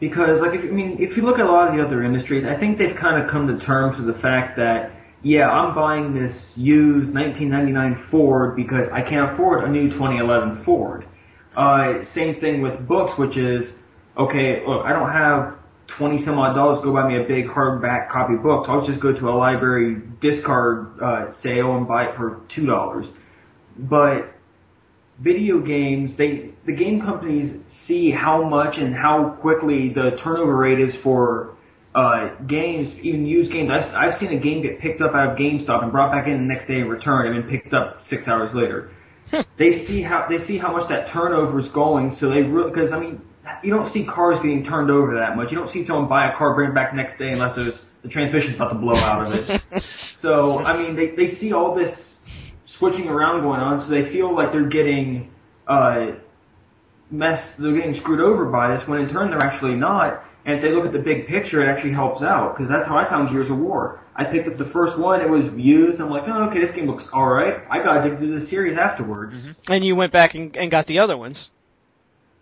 Because, 0.00 0.40
like, 0.40 0.54
if, 0.54 0.60
I 0.60 0.66
mean, 0.66 0.98
if 1.00 1.16
you 1.16 1.24
look 1.24 1.40
at 1.40 1.46
a 1.46 1.50
lot 1.50 1.68
of 1.68 1.76
the 1.76 1.84
other 1.84 2.04
industries, 2.04 2.44
I 2.44 2.56
think 2.56 2.78
they've 2.78 2.94
kind 2.94 3.20
of 3.20 3.28
come 3.28 3.48
to 3.48 3.64
terms 3.64 3.98
with 3.98 4.06
the 4.06 4.20
fact 4.22 4.56
that, 4.56 4.92
yeah, 5.22 5.50
I'm 5.50 5.74
buying 5.74 6.14
this 6.14 6.52
used 6.54 7.12
1999 7.12 8.06
Ford 8.08 8.54
because 8.54 8.88
I 8.92 9.02
can't 9.02 9.32
afford 9.32 9.64
a 9.64 9.68
new 9.68 9.90
2011 9.90 10.62
Ford. 10.64 11.07
Uh, 11.58 12.04
same 12.04 12.40
thing 12.40 12.62
with 12.62 12.86
books, 12.86 13.18
which 13.18 13.36
is, 13.36 13.72
okay, 14.16 14.64
look, 14.64 14.86
I 14.86 14.92
don't 14.92 15.10
have 15.10 15.56
20 15.88 16.22
some 16.22 16.38
odd 16.38 16.54
dollars 16.54 16.78
go 16.84 16.92
buy 16.92 17.08
me 17.08 17.16
a 17.16 17.24
big 17.24 17.48
hardback 17.48 18.10
copy 18.10 18.36
book, 18.36 18.66
so 18.66 18.72
I'll 18.72 18.86
just 18.86 19.00
go 19.00 19.12
to 19.12 19.28
a 19.28 19.34
library 19.34 20.00
discard 20.20 21.02
uh, 21.02 21.32
sale 21.32 21.76
and 21.76 21.88
buy 21.88 22.10
it 22.10 22.16
for 22.16 22.42
$2. 22.48 23.12
But 23.76 24.32
video 25.18 25.58
games, 25.58 26.14
they 26.14 26.52
the 26.64 26.72
game 26.72 27.00
companies 27.00 27.56
see 27.70 28.12
how 28.12 28.44
much 28.44 28.78
and 28.78 28.94
how 28.94 29.30
quickly 29.30 29.88
the 29.88 30.12
turnover 30.12 30.54
rate 30.54 30.78
is 30.78 30.94
for 30.94 31.56
uh, 31.92 32.36
games, 32.46 32.94
even 32.98 33.26
used 33.26 33.50
games. 33.50 33.72
I've, 33.72 33.92
I've 33.94 34.16
seen 34.16 34.30
a 34.30 34.38
game 34.38 34.62
get 34.62 34.78
picked 34.78 35.00
up 35.00 35.12
out 35.12 35.32
of 35.32 35.36
GameStop 35.36 35.82
and 35.82 35.90
brought 35.90 36.12
back 36.12 36.28
in 36.28 36.34
the 36.34 36.54
next 36.54 36.68
day 36.68 36.82
and 36.82 36.88
returned 36.88 37.34
and 37.34 37.48
been 37.48 37.60
picked 37.60 37.74
up 37.74 38.06
six 38.06 38.28
hours 38.28 38.54
later. 38.54 38.92
they 39.56 39.72
see 39.72 40.02
how 40.02 40.26
they 40.28 40.38
see 40.38 40.58
how 40.58 40.72
much 40.72 40.88
that 40.88 41.08
turnover 41.08 41.58
is 41.58 41.68
going, 41.68 42.14
so 42.14 42.28
they 42.28 42.42
really 42.42 42.70
because 42.70 42.92
I 42.92 43.00
mean 43.00 43.20
you 43.62 43.70
don't 43.72 43.88
see 43.88 44.04
cars 44.04 44.40
getting 44.40 44.64
turned 44.64 44.90
over 44.90 45.14
that 45.16 45.36
much. 45.36 45.50
You 45.50 45.58
don't 45.58 45.70
see 45.70 45.84
someone 45.86 46.08
buy 46.08 46.30
a 46.30 46.36
car, 46.36 46.54
bring 46.54 46.70
it 46.70 46.74
back 46.74 46.90
the 46.90 46.96
next 46.96 47.18
day 47.18 47.32
unless 47.32 47.56
there's, 47.56 47.74
the 48.02 48.08
transmission's 48.08 48.56
about 48.56 48.68
to 48.68 48.74
blow 48.74 48.96
out 48.96 49.26
of 49.26 49.50
it. 49.72 49.82
so 50.20 50.62
I 50.64 50.76
mean 50.76 50.96
they 50.96 51.08
they 51.08 51.28
see 51.28 51.52
all 51.52 51.74
this 51.74 52.16
switching 52.66 53.08
around 53.08 53.42
going 53.42 53.60
on, 53.60 53.80
so 53.80 53.88
they 53.88 54.10
feel 54.10 54.34
like 54.34 54.52
they're 54.52 54.68
getting 54.68 55.30
uh, 55.66 56.12
messed, 57.10 57.48
they're 57.58 57.72
getting 57.72 57.94
screwed 57.94 58.20
over 58.20 58.46
by 58.46 58.76
this, 58.76 58.86
when 58.86 59.02
in 59.02 59.08
turn 59.08 59.30
they're 59.30 59.40
actually 59.40 59.74
not. 59.74 60.24
And 60.44 60.56
if 60.56 60.62
they 60.62 60.72
look 60.72 60.86
at 60.86 60.92
the 60.92 60.98
big 60.98 61.26
picture, 61.26 61.60
it 61.62 61.68
actually 61.68 61.92
helps 61.92 62.22
out, 62.22 62.56
because 62.56 62.70
that's 62.70 62.86
how 62.86 62.96
I 62.96 63.08
found 63.08 63.30
Gears 63.30 63.50
of 63.50 63.58
War. 63.58 64.00
I 64.18 64.24
picked 64.24 64.48
up 64.48 64.58
the 64.58 64.66
first 64.68 64.98
one, 64.98 65.20
it 65.20 65.30
was 65.30 65.44
used, 65.56 66.00
I'm 66.00 66.10
like, 66.10 66.24
oh, 66.26 66.48
okay, 66.50 66.58
this 66.58 66.72
game 66.72 66.86
looks 66.86 67.08
alright. 67.08 67.62
I 67.70 67.78
got 67.84 68.04
addicted 68.04 68.26
to 68.26 68.40
the 68.40 68.46
series 68.46 68.76
afterwards. 68.76 69.36
And 69.68 69.84
you 69.84 69.94
went 69.94 70.12
back 70.12 70.34
and, 70.34 70.56
and 70.56 70.70
got 70.72 70.86
the 70.86 70.98
other 70.98 71.16
ones. 71.16 71.52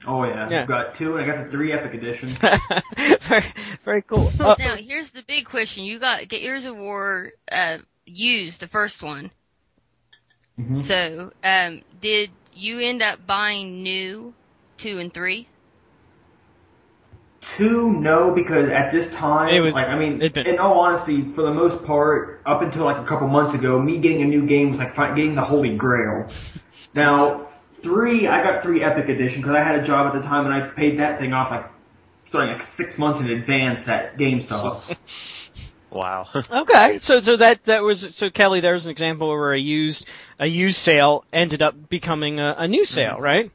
Oh 0.06 0.24
yeah, 0.24 0.48
Yeah. 0.48 0.62
I've 0.62 0.68
got 0.68 0.96
two, 0.96 1.16
and 1.16 1.30
I 1.30 1.34
got 1.36 1.44
the 1.44 1.50
three 1.50 1.72
Epic 1.72 1.92
Edition. 1.92 2.36
very, 3.28 3.44
very 3.84 4.02
cool. 4.02 4.32
Uh, 4.38 4.54
now 4.58 4.76
here's 4.76 5.10
the 5.10 5.22
big 5.26 5.46
question: 5.46 5.84
You 5.84 5.98
got 5.98 6.28
Gears 6.28 6.64
of 6.64 6.76
War 6.76 7.32
uh, 7.50 7.78
used 8.04 8.60
the 8.60 8.68
first 8.68 9.02
one, 9.02 9.32
Mhm. 10.58 10.80
so 10.80 11.32
um, 11.42 11.82
did 12.00 12.30
you 12.54 12.78
end 12.78 13.02
up 13.02 13.26
buying 13.26 13.82
new 13.82 14.32
two 14.78 14.98
and 15.00 15.12
three? 15.12 15.48
Two, 17.56 17.90
no, 17.90 18.32
because 18.32 18.68
at 18.68 18.92
this 18.92 19.12
time, 19.14 19.48
It 19.48 19.60
was- 19.60 19.74
like, 19.74 19.88
I 19.88 19.98
mean, 19.98 20.18
been- 20.18 20.46
in 20.46 20.58
all 20.58 20.78
honesty, 20.80 21.24
for 21.34 21.42
the 21.42 21.54
most 21.54 21.84
part, 21.84 22.40
up 22.44 22.62
until 22.62 22.84
like 22.84 22.98
a 22.98 23.04
couple 23.04 23.28
months 23.28 23.54
ago, 23.54 23.80
me 23.80 23.98
getting 23.98 24.22
a 24.22 24.26
new 24.26 24.42
game 24.42 24.70
was 24.70 24.78
like 24.78 24.94
getting 24.94 25.34
the 25.34 25.42
holy 25.42 25.76
grail. 25.76 26.26
Now, 26.94 27.46
three, 27.82 28.26
I 28.26 28.42
got 28.42 28.62
three 28.62 28.82
Epic 28.82 29.08
Edition 29.08 29.40
because 29.40 29.56
I 29.56 29.62
had 29.62 29.76
a 29.76 29.86
job 29.86 30.14
at 30.14 30.20
the 30.20 30.26
time 30.26 30.44
and 30.44 30.54
I 30.54 30.68
paid 30.68 30.98
that 30.98 31.18
thing 31.18 31.32
off 31.32 31.50
like, 31.50 31.66
starting 32.28 32.52
like 32.52 32.62
six 32.76 32.98
months 32.98 33.20
in 33.20 33.30
advance 33.30 33.88
at 33.88 34.18
GameStop. 34.18 34.96
Wow. 35.96 36.26
Okay, 36.50 36.98
so 36.98 37.20
so 37.22 37.36
that 37.36 37.64
that 37.64 37.82
was 37.82 38.14
so 38.14 38.28
Kelly. 38.28 38.60
There's 38.60 38.84
an 38.84 38.90
example 38.90 39.28
where 39.28 39.52
a 39.52 39.58
used 39.58 40.06
a 40.38 40.46
used 40.46 40.78
sale 40.78 41.24
ended 41.32 41.62
up 41.62 41.88
becoming 41.88 42.38
a, 42.38 42.54
a 42.58 42.68
new 42.68 42.84
sale, 42.84 43.14
mm-hmm. 43.14 43.22
right? 43.22 43.50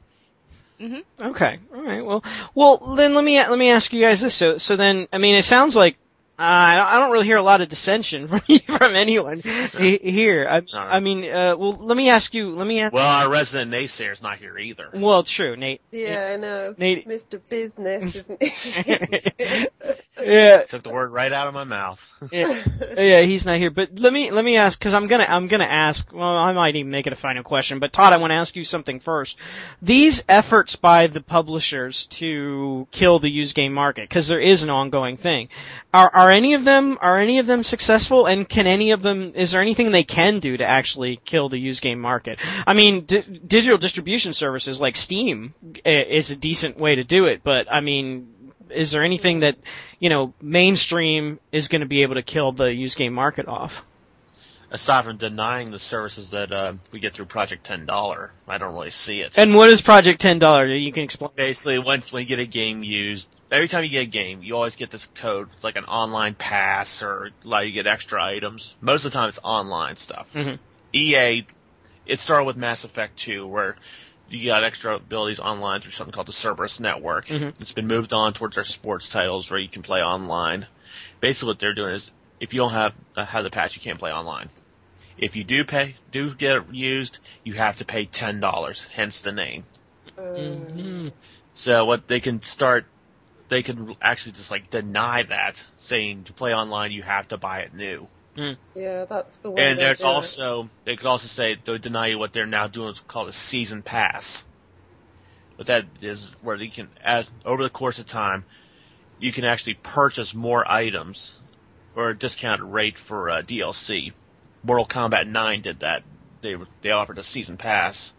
Mhm. 0.82 1.02
Okay, 1.20 1.58
all 1.74 1.82
right. 1.82 2.04
Well, 2.04 2.24
well 2.54 2.96
then 2.96 3.14
let 3.14 3.22
me 3.24 3.38
let 3.38 3.58
me 3.58 3.70
ask 3.70 3.92
you 3.92 4.00
guys 4.00 4.20
this. 4.20 4.34
So 4.34 4.58
so 4.58 4.76
then 4.76 5.06
I 5.12 5.18
mean 5.18 5.34
it 5.36 5.44
sounds 5.44 5.76
like 5.76 5.96
uh, 6.38 6.42
I 6.42 6.98
don't- 6.98 7.12
really 7.12 7.26
hear 7.26 7.36
a 7.36 7.42
lot 7.42 7.60
of 7.60 7.68
dissension 7.68 8.26
from 8.28 8.40
from 8.40 8.96
anyone 8.96 9.40
he- 9.40 9.98
here. 9.98 10.46
I, 10.48 10.56
All 10.56 10.62
right. 10.72 10.94
I 10.96 10.98
mean, 11.00 11.24
uh, 11.24 11.54
well 11.56 11.74
let 11.80 11.96
me 11.96 12.08
ask 12.08 12.34
you. 12.34 12.56
Let 12.56 12.66
me 12.66 12.80
ask. 12.80 12.92
well, 12.92 13.06
our 13.06 13.30
resident 13.30 13.70
naysayer 13.70 14.12
is 14.12 14.22
not 14.22 14.38
here 14.38 14.58
either. 14.58 14.88
Well, 14.92 15.22
true, 15.22 15.56
Nate. 15.56 15.82
yeah, 15.92 16.30
I 16.32 16.36
know. 16.36 16.74
Nate- 16.76 17.06
Mr. 17.06 17.38
Business, 17.48 18.14
isn't 18.16 18.38
it? 18.40 19.72
Yeah, 20.24 20.62
Took 20.62 20.82
the 20.82 20.90
word 20.90 21.12
right 21.12 21.32
out 21.32 21.48
of 21.48 21.54
my 21.54 21.64
mouth. 21.64 22.12
yeah, 22.32 22.62
yeah, 22.96 23.20
he's 23.22 23.44
not 23.44 23.58
here. 23.58 23.70
But 23.70 23.98
let 23.98 24.12
me 24.12 24.30
let 24.30 24.44
me 24.44 24.56
ask 24.56 24.78
because 24.78 24.94
I'm 24.94 25.06
gonna 25.06 25.26
I'm 25.28 25.48
gonna 25.48 25.64
ask. 25.64 26.12
Well, 26.12 26.36
I 26.36 26.52
might 26.52 26.76
even 26.76 26.90
make 26.90 27.06
it 27.06 27.12
a 27.12 27.16
final 27.16 27.42
question. 27.42 27.78
But 27.78 27.92
Todd, 27.92 28.12
I 28.12 28.18
want 28.18 28.30
to 28.30 28.36
ask 28.36 28.56
you 28.56 28.64
something 28.64 29.00
first. 29.00 29.36
These 29.80 30.22
efforts 30.28 30.76
by 30.76 31.06
the 31.06 31.20
publishers 31.20 32.06
to 32.18 32.86
kill 32.90 33.18
the 33.18 33.30
used 33.30 33.54
game 33.54 33.72
market, 33.72 34.08
because 34.08 34.28
there 34.28 34.40
is 34.40 34.62
an 34.62 34.70
ongoing 34.70 35.16
thing, 35.16 35.48
are 35.92 36.10
are 36.14 36.30
any 36.30 36.54
of 36.54 36.64
them 36.64 36.98
are 37.00 37.18
any 37.18 37.38
of 37.38 37.46
them 37.46 37.62
successful? 37.62 38.26
And 38.26 38.48
can 38.48 38.66
any 38.66 38.92
of 38.92 39.02
them? 39.02 39.32
Is 39.34 39.52
there 39.52 39.60
anything 39.60 39.90
they 39.90 40.04
can 40.04 40.40
do 40.40 40.56
to 40.56 40.64
actually 40.64 41.20
kill 41.24 41.48
the 41.48 41.58
used 41.58 41.82
game 41.82 42.00
market? 42.00 42.38
I 42.66 42.72
mean, 42.72 43.04
d- 43.04 43.40
digital 43.46 43.78
distribution 43.78 44.34
services 44.34 44.80
like 44.80 44.96
Steam 44.96 45.54
is 45.84 46.30
a 46.30 46.36
decent 46.36 46.78
way 46.78 46.96
to 46.96 47.04
do 47.04 47.26
it, 47.26 47.42
but 47.42 47.66
I 47.70 47.80
mean. 47.80 48.31
Is 48.72 48.90
there 48.90 49.02
anything 49.02 49.40
that, 49.40 49.56
you 49.98 50.08
know, 50.08 50.32
mainstream 50.40 51.38
is 51.50 51.68
going 51.68 51.80
to 51.80 51.86
be 51.86 52.02
able 52.02 52.14
to 52.14 52.22
kill 52.22 52.52
the 52.52 52.72
used 52.72 52.96
game 52.96 53.12
market 53.12 53.48
off? 53.48 53.72
Aside 54.70 55.04
from 55.04 55.18
denying 55.18 55.70
the 55.70 55.78
services 55.78 56.30
that 56.30 56.50
uh, 56.50 56.72
we 56.92 57.00
get 57.00 57.12
through 57.12 57.26
Project 57.26 57.64
Ten 57.64 57.84
Dollar, 57.84 58.30
I 58.48 58.56
don't 58.56 58.72
really 58.72 58.90
see 58.90 59.20
it. 59.20 59.36
And 59.36 59.54
what 59.54 59.68
is 59.68 59.82
Project 59.82 60.20
Ten 60.20 60.38
Dollar? 60.38 60.66
You 60.66 60.92
can 60.92 61.04
explain. 61.04 61.30
Basically, 61.36 61.78
when 61.78 62.02
when 62.10 62.22
you 62.22 62.28
get 62.28 62.38
a 62.38 62.46
game 62.46 62.82
used, 62.82 63.28
every 63.50 63.68
time 63.68 63.84
you 63.84 63.90
get 63.90 64.04
a 64.04 64.06
game, 64.06 64.42
you 64.42 64.56
always 64.56 64.76
get 64.76 64.90
this 64.90 65.06
code, 65.14 65.50
like 65.62 65.76
an 65.76 65.84
online 65.84 66.34
pass 66.34 67.02
or 67.02 67.32
allow 67.44 67.60
you 67.60 67.72
get 67.72 67.86
extra 67.86 68.24
items. 68.24 68.74
Most 68.80 69.04
of 69.04 69.12
the 69.12 69.18
time, 69.18 69.28
it's 69.28 69.38
online 69.44 69.96
stuff. 69.96 70.30
Mhm. 70.32 70.58
EA, 70.94 71.46
it 72.06 72.20
started 72.20 72.44
with 72.44 72.56
Mass 72.56 72.84
Effect 72.84 73.18
2, 73.18 73.46
where 73.46 73.76
you 74.32 74.48
got 74.50 74.64
extra 74.64 74.96
abilities 74.96 75.40
online 75.40 75.80
through 75.80 75.92
something 75.92 76.12
called 76.12 76.28
the 76.28 76.32
Cerberus 76.32 76.80
Network. 76.80 77.26
Mhm. 77.26 77.60
It's 77.60 77.72
been 77.72 77.86
moved 77.86 78.12
on 78.12 78.32
towards 78.32 78.54
their 78.54 78.64
sports 78.64 79.08
titles 79.08 79.50
where 79.50 79.60
you 79.60 79.68
can 79.68 79.82
play 79.82 80.00
online. 80.02 80.66
Basically, 81.20 81.48
what 81.48 81.58
they're 81.58 81.74
doing 81.74 81.94
is, 81.94 82.10
if 82.40 82.52
you 82.54 82.60
don't 82.60 82.72
have 82.72 82.94
uh, 83.16 83.24
have 83.24 83.44
the 83.44 83.50
patch, 83.50 83.76
you 83.76 83.82
can't 83.82 83.98
play 83.98 84.12
online. 84.12 84.50
If 85.16 85.36
you 85.36 85.44
do 85.44 85.64
pay, 85.64 85.96
do 86.10 86.34
get 86.34 86.56
it 86.56 86.64
used, 86.72 87.18
you 87.44 87.54
have 87.54 87.76
to 87.78 87.84
pay 87.84 88.06
ten 88.06 88.40
dollars. 88.40 88.86
Hence 88.90 89.20
the 89.20 89.32
name. 89.32 89.66
Um, 90.16 91.12
So 91.54 91.84
what 91.84 92.08
they 92.08 92.20
can 92.20 92.42
start, 92.42 92.86
they 93.48 93.62
can 93.62 93.94
actually 94.00 94.32
just 94.32 94.50
like 94.50 94.70
deny 94.70 95.22
that, 95.24 95.64
saying 95.76 96.24
to 96.24 96.32
play 96.32 96.54
online 96.54 96.92
you 96.92 97.02
have 97.02 97.28
to 97.28 97.36
buy 97.36 97.60
it 97.60 97.74
new. 97.74 98.08
Yeah, 98.36 99.04
that's 99.04 99.40
the 99.40 99.50
way. 99.50 99.62
And 99.62 99.78
they 99.78 99.84
there's 99.84 99.98
do 99.98 100.04
it. 100.04 100.08
also 100.08 100.70
they 100.84 100.96
could 100.96 101.06
also 101.06 101.26
say 101.26 101.56
they'll 101.64 101.78
deny 101.78 102.08
you 102.08 102.18
what 102.18 102.32
they're 102.32 102.46
now 102.46 102.66
doing 102.66 102.90
is 102.92 103.00
called 103.00 103.28
a 103.28 103.32
season 103.32 103.82
pass. 103.82 104.44
But 105.56 105.66
that 105.66 105.86
is 106.00 106.34
where 106.42 106.56
you 106.56 106.70
can, 106.70 106.88
as 107.02 107.26
over 107.44 107.62
the 107.62 107.70
course 107.70 107.98
of 107.98 108.06
time, 108.06 108.44
you 109.20 109.32
can 109.32 109.44
actually 109.44 109.74
purchase 109.74 110.34
more 110.34 110.68
items 110.68 111.34
or 111.94 112.10
a 112.10 112.18
discounted 112.18 112.66
rate 112.66 112.98
for 112.98 113.28
uh, 113.28 113.42
DLC. 113.42 114.12
Mortal 114.64 114.86
Kombat 114.86 115.28
9 115.28 115.62
did 115.62 115.80
that. 115.80 116.02
They 116.40 116.56
they 116.80 116.90
offered 116.90 117.18
a 117.18 117.22
season 117.24 117.56
pass, 117.56 118.12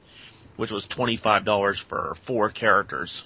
which 0.55 0.71
was 0.71 0.85
twenty 0.85 1.17
five 1.17 1.43
dollars 1.43 1.79
for 1.79 2.15
four 2.23 2.49
characters 2.49 3.23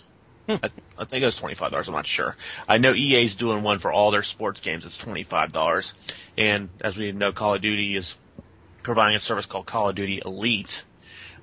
I, 0.48 0.60
I 0.98 1.06
think 1.06 1.24
it 1.24 1.26
was 1.26 1.36
twenty 1.36 1.56
five 1.56 1.72
dollars. 1.72 1.88
I'm 1.88 1.94
not 1.94 2.08
sure. 2.08 2.36
I 2.68 2.78
know 2.78 2.94
EA's 2.94 3.36
doing 3.36 3.64
one 3.64 3.80
for 3.80 3.92
all 3.92 4.12
their 4.12 4.24
sports 4.24 4.62
games. 4.62 4.86
It's 4.86 4.98
twenty 4.98 5.24
five 5.24 5.52
dollars, 5.52 5.94
and 6.38 6.70
as 6.82 6.98
we 6.98 7.12
know, 7.12 7.32
Call 7.32 7.56
of 7.56 7.62
Duty 7.62 7.96
is 7.98 8.16
providing 8.84 9.18
a 9.18 9.20
service 9.20 9.46
called 9.46 9.66
Call 9.66 9.90
of 9.90 9.96
Duty 9.96 10.22
Elite, 10.26 10.84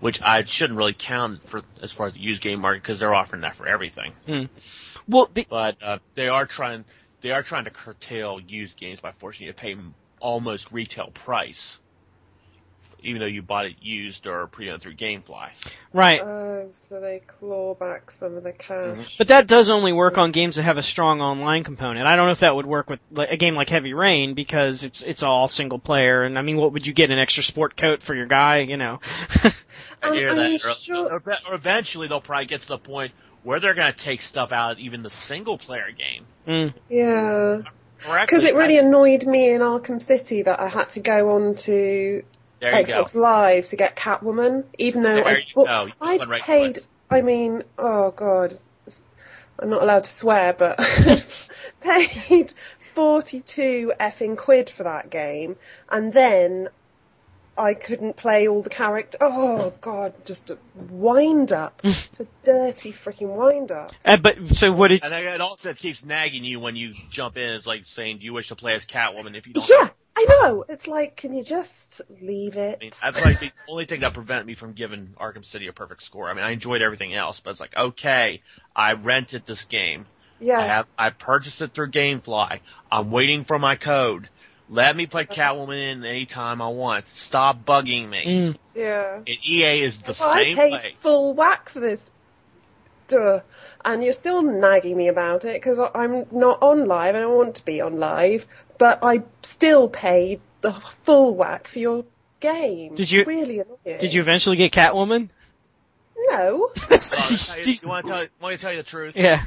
which 0.00 0.22
I 0.22 0.44
shouldn't 0.44 0.78
really 0.78 0.94
count 0.94 1.46
for 1.46 1.62
as 1.82 1.92
far 1.92 2.06
as 2.06 2.14
the 2.14 2.20
used 2.20 2.40
game 2.40 2.60
market 2.60 2.82
because 2.82 2.98
they're 2.98 3.14
offering 3.14 3.42
that 3.42 3.56
for 3.56 3.66
everything. 3.66 4.12
Well, 5.06 5.28
the, 5.34 5.46
But 5.48 5.76
uh, 5.82 5.98
they 6.14 6.28
are 6.28 6.46
trying 6.46 6.84
they 7.20 7.30
are 7.32 7.42
trying 7.42 7.64
to 7.64 7.70
curtail 7.70 8.40
used 8.40 8.78
games 8.78 9.00
by 9.00 9.12
forcing 9.12 9.46
you 9.46 9.52
to 9.52 9.58
pay 9.58 9.76
almost 10.20 10.72
retail 10.72 11.08
price, 11.08 11.76
even 13.00 13.20
though 13.20 13.26
you 13.26 13.42
bought 13.42 13.66
it 13.66 13.76
used 13.80 14.26
or 14.26 14.46
pre-owned 14.46 14.82
through 14.82 14.94
GameFly. 14.96 15.50
right. 15.92 16.20
Oh, 16.20 16.68
so 16.88 17.00
they 17.00 17.20
claw 17.26 17.74
back 17.74 18.10
some 18.10 18.36
of 18.36 18.42
the 18.44 18.52
cash. 18.52 19.16
But 19.18 19.28
that 19.28 19.46
does 19.46 19.68
only 19.70 19.92
work 19.92 20.16
on 20.18 20.32
games 20.32 20.56
that 20.56 20.62
have 20.62 20.78
a 20.78 20.82
strong 20.82 21.20
online 21.20 21.64
component. 21.64 22.06
I 22.06 22.16
don't 22.16 22.26
know 22.26 22.32
if 22.32 22.40
that 22.40 22.56
would 22.56 22.66
work 22.66 22.88
with 22.88 23.00
like, 23.10 23.30
a 23.30 23.36
game 23.36 23.54
like 23.54 23.68
Heavy 23.68 23.94
Rain 23.94 24.34
because 24.34 24.82
it's 24.84 25.02
it's 25.02 25.22
all 25.22 25.48
single 25.48 25.78
player. 25.78 26.22
And 26.24 26.38
I 26.38 26.42
mean, 26.42 26.56
what 26.56 26.72
would 26.72 26.86
you 26.86 26.92
get 26.92 27.10
an 27.10 27.18
extra 27.18 27.42
sport 27.42 27.76
coat 27.76 28.02
for 28.02 28.14
your 28.14 28.26
guy? 28.26 28.60
You 28.60 28.76
know. 28.76 29.00
I 30.02 30.14
hear 30.14 30.34
that. 30.34 30.64
Or- 30.64 30.74
sure- 30.74 31.12
or, 31.12 31.22
or 31.48 31.54
eventually 31.54 32.08
they'll 32.08 32.20
probably 32.20 32.46
get 32.46 32.60
to 32.62 32.68
the 32.68 32.78
point 32.78 33.12
where 33.42 33.60
they're 33.60 33.74
going 33.74 33.92
to 33.92 33.98
take 33.98 34.22
stuff 34.22 34.52
out 34.52 34.72
of 34.72 34.78
even 34.78 35.02
the 35.02 35.10
single 35.10 35.58
player 35.58 35.90
game. 35.90 36.26
Mm. 36.46 36.74
Yeah. 36.88 37.62
Because 37.98 38.44
it 38.44 38.54
really 38.54 38.78
I- 38.78 38.82
annoyed 38.82 39.24
me 39.26 39.50
in 39.50 39.60
Arkham 39.60 40.02
City 40.02 40.42
that 40.42 40.60
I 40.60 40.68
had 40.68 40.90
to 40.90 41.00
go 41.00 41.30
on 41.36 41.54
to 41.56 42.22
there 42.64 42.80
you 42.80 42.86
go. 42.86 43.04
Xbox 43.04 43.14
Live 43.14 43.66
to 43.68 43.76
get 43.76 43.96
Catwoman, 43.96 44.64
even 44.78 45.02
though 45.02 45.14
There 45.16 45.26
I, 45.26 45.36
you 45.38 45.54
bought- 45.54 45.66
go. 45.66 45.86
You 45.86 45.92
I 46.00 46.24
right 46.24 46.42
paid. 46.42 46.76
it. 46.78 46.86
I 47.10 47.20
mean, 47.20 47.62
oh 47.78 48.10
god, 48.10 48.58
I'm 49.58 49.70
not 49.70 49.82
allowed 49.82 50.04
to 50.04 50.10
swear, 50.10 50.52
but 50.52 50.78
paid 51.80 52.52
42 52.94 53.92
effing 54.00 54.36
quid 54.36 54.70
for 54.70 54.84
that 54.84 55.10
game, 55.10 55.56
and 55.88 56.12
then 56.12 56.68
I 57.56 57.74
couldn't 57.74 58.16
play 58.16 58.48
all 58.48 58.62
the 58.62 58.70
characters. 58.70 59.18
Oh 59.20 59.72
god, 59.80 60.14
just 60.24 60.50
a 60.50 60.58
wind 60.90 61.52
up. 61.52 61.80
it's 61.84 62.18
a 62.20 62.26
dirty 62.44 62.92
freaking 62.92 63.36
wind 63.36 63.70
up. 63.70 63.92
Uh, 64.04 64.16
but 64.16 64.36
so 64.54 64.72
what 64.72 64.88
did? 64.88 65.04
And 65.04 65.14
it 65.14 65.40
also 65.40 65.72
keeps 65.74 66.04
nagging 66.04 66.44
you 66.44 66.58
when 66.58 66.74
you 66.74 66.94
jump 67.10 67.36
in. 67.36 67.50
It's 67.54 67.66
like 67.66 67.84
saying, 67.86 68.18
"Do 68.18 68.24
you 68.24 68.32
wish 68.32 68.48
to 68.48 68.56
play 68.56 68.74
as 68.74 68.86
Catwoman?" 68.86 69.36
If 69.36 69.46
you 69.46 69.52
don't, 69.52 69.68
Yeah, 69.68 69.90
I 70.16 70.24
know. 70.42 70.64
It's 70.68 70.86
like, 70.86 71.16
can 71.16 71.34
you 71.34 71.42
just 71.42 72.00
leave 72.22 72.56
it? 72.56 72.78
I 72.80 72.84
mean, 72.84 72.92
that's 73.02 73.20
like 73.24 73.40
the 73.40 73.50
only 73.68 73.84
thing 73.84 74.00
that 74.00 74.14
prevented 74.14 74.46
me 74.46 74.54
from 74.54 74.72
giving 74.72 75.14
Arkham 75.20 75.44
City 75.44 75.66
a 75.66 75.72
perfect 75.72 76.02
score. 76.04 76.28
I 76.28 76.34
mean, 76.34 76.44
I 76.44 76.50
enjoyed 76.50 76.82
everything 76.82 77.14
else, 77.14 77.40
but 77.40 77.50
it's 77.50 77.60
like, 77.60 77.76
okay, 77.76 78.42
I 78.76 78.92
rented 78.92 79.44
this 79.46 79.64
game. 79.64 80.06
yeah. 80.38 80.58
I 80.60 80.62
have, 80.66 80.86
I 80.96 81.10
purchased 81.10 81.60
it 81.62 81.74
through 81.74 81.90
GameFly. 81.90 82.60
I'm 82.92 83.10
waiting 83.10 83.44
for 83.44 83.58
my 83.58 83.74
code. 83.76 84.28
Let 84.68 84.96
me 84.96 85.06
play 85.06 85.26
Catwoman 85.26 85.92
in 85.92 86.04
anytime 86.04 86.62
I 86.62 86.68
want. 86.68 87.04
Stop 87.12 87.64
bugging 87.66 88.08
me. 88.08 88.24
Mm. 88.24 88.56
yeah. 88.74 89.16
And 89.16 89.28
EA 89.44 89.82
is 89.82 89.98
the 89.98 90.16
Well, 90.18 90.32
same 90.34 90.58
I 90.58 90.62
paid 90.62 90.72
way. 90.72 90.94
full 91.00 91.34
whack 91.34 91.68
for 91.68 91.80
this. 91.80 92.08
Duh. 93.08 93.40
And 93.84 94.02
you're 94.02 94.14
still 94.14 94.40
nagging 94.40 94.96
me 94.96 95.08
about 95.08 95.44
it 95.44 95.52
because 95.60 95.78
I'm 95.94 96.24
not 96.30 96.62
on 96.62 96.86
live 96.86 97.14
and 97.14 97.22
I 97.24 97.26
want 97.26 97.56
to 97.56 97.64
be 97.64 97.82
on 97.82 97.96
live, 97.98 98.46
but 98.78 98.98
I 99.02 99.22
still 99.42 99.88
paid 99.88 100.40
the 100.60 100.72
full 101.04 101.34
whack 101.34 101.68
for 101.68 101.78
your 101.78 102.04
game. 102.40 102.94
Did 102.94 103.10
you- 103.10 103.24
Really 103.24 103.60
annoying. 103.60 103.98
Did 104.00 104.12
you 104.14 104.20
eventually 104.20 104.56
get 104.56 104.72
Catwoman? 104.72 105.28
No. 106.16 106.70
Well, 106.90 106.98
you, 107.64 107.72
you 107.72 107.88
want 107.88 108.06
to 108.06 108.12
tell 108.12 108.22
you, 108.22 108.28
want 108.40 108.52
me 108.52 108.56
to 108.56 108.62
tell 108.62 108.70
you 108.72 108.78
the 108.78 108.82
truth? 108.82 109.16
yeah. 109.16 109.44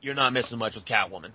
You're 0.00 0.14
not 0.14 0.32
missing 0.32 0.58
much 0.58 0.74
with 0.76 0.84
Catwoman. 0.84 1.30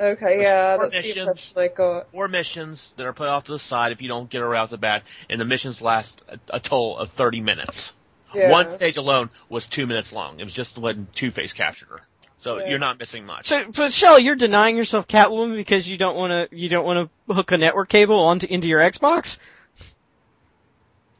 Okay, 0.00 0.40
yeah, 0.42 0.76
Four 0.76 0.84
that's 0.90 0.92
the 0.92 0.98
missions. 1.08 1.16
impression 1.26 1.58
I 1.58 1.68
got. 1.68 2.10
Four 2.12 2.28
missions 2.28 2.92
that 2.96 3.06
are 3.06 3.12
put 3.12 3.28
off 3.28 3.44
to 3.44 3.52
the 3.52 3.58
side 3.58 3.92
if 3.92 4.02
you 4.02 4.08
don't 4.08 4.28
get 4.28 4.40
her 4.40 4.54
out 4.54 4.70
the 4.70 4.78
bat, 4.78 5.02
and 5.30 5.40
the 5.40 5.44
missions 5.44 5.80
last 5.80 6.20
a, 6.28 6.38
a 6.50 6.60
total 6.60 6.98
of 6.98 7.10
30 7.10 7.40
minutes. 7.40 7.92
Yeah. 8.34 8.50
One 8.50 8.70
stage 8.70 8.96
alone 8.98 9.30
was 9.48 9.66
two 9.68 9.86
minutes 9.86 10.12
long. 10.12 10.40
It 10.40 10.44
was 10.44 10.52
just 10.52 10.76
when 10.78 11.06
Two 11.14 11.30
Face 11.30 11.52
captured 11.54 11.88
her. 11.88 12.00
So 12.38 12.58
Yeah. 12.58 12.68
you're 12.68 12.78
not 12.78 12.98
missing 12.98 13.24
much. 13.24 13.46
So, 13.46 13.64
but 13.74 13.92
Shell, 13.92 14.18
you're 14.18 14.36
denying 14.36 14.76
yourself 14.76 15.08
Catwoman 15.08 15.56
because 15.56 15.88
you 15.88 15.96
don't 15.96 16.16
want 16.16 16.30
to 16.50 16.56
you 16.56 16.68
don't 16.68 16.84
want 16.84 17.10
to 17.28 17.34
hook 17.34 17.52
a 17.52 17.58
network 17.58 17.88
cable 17.88 18.18
onto 18.20 18.46
into 18.46 18.68
your 18.68 18.80
Xbox. 18.80 19.38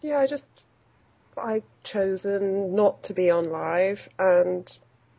Yeah, 0.02 0.18
I 0.18 0.26
just 0.26 0.48
I've 1.36 1.64
chosen 1.84 2.74
not 2.74 3.02
to 3.04 3.14
be 3.14 3.30
on 3.30 3.50
live, 3.50 4.08
and 4.18 4.78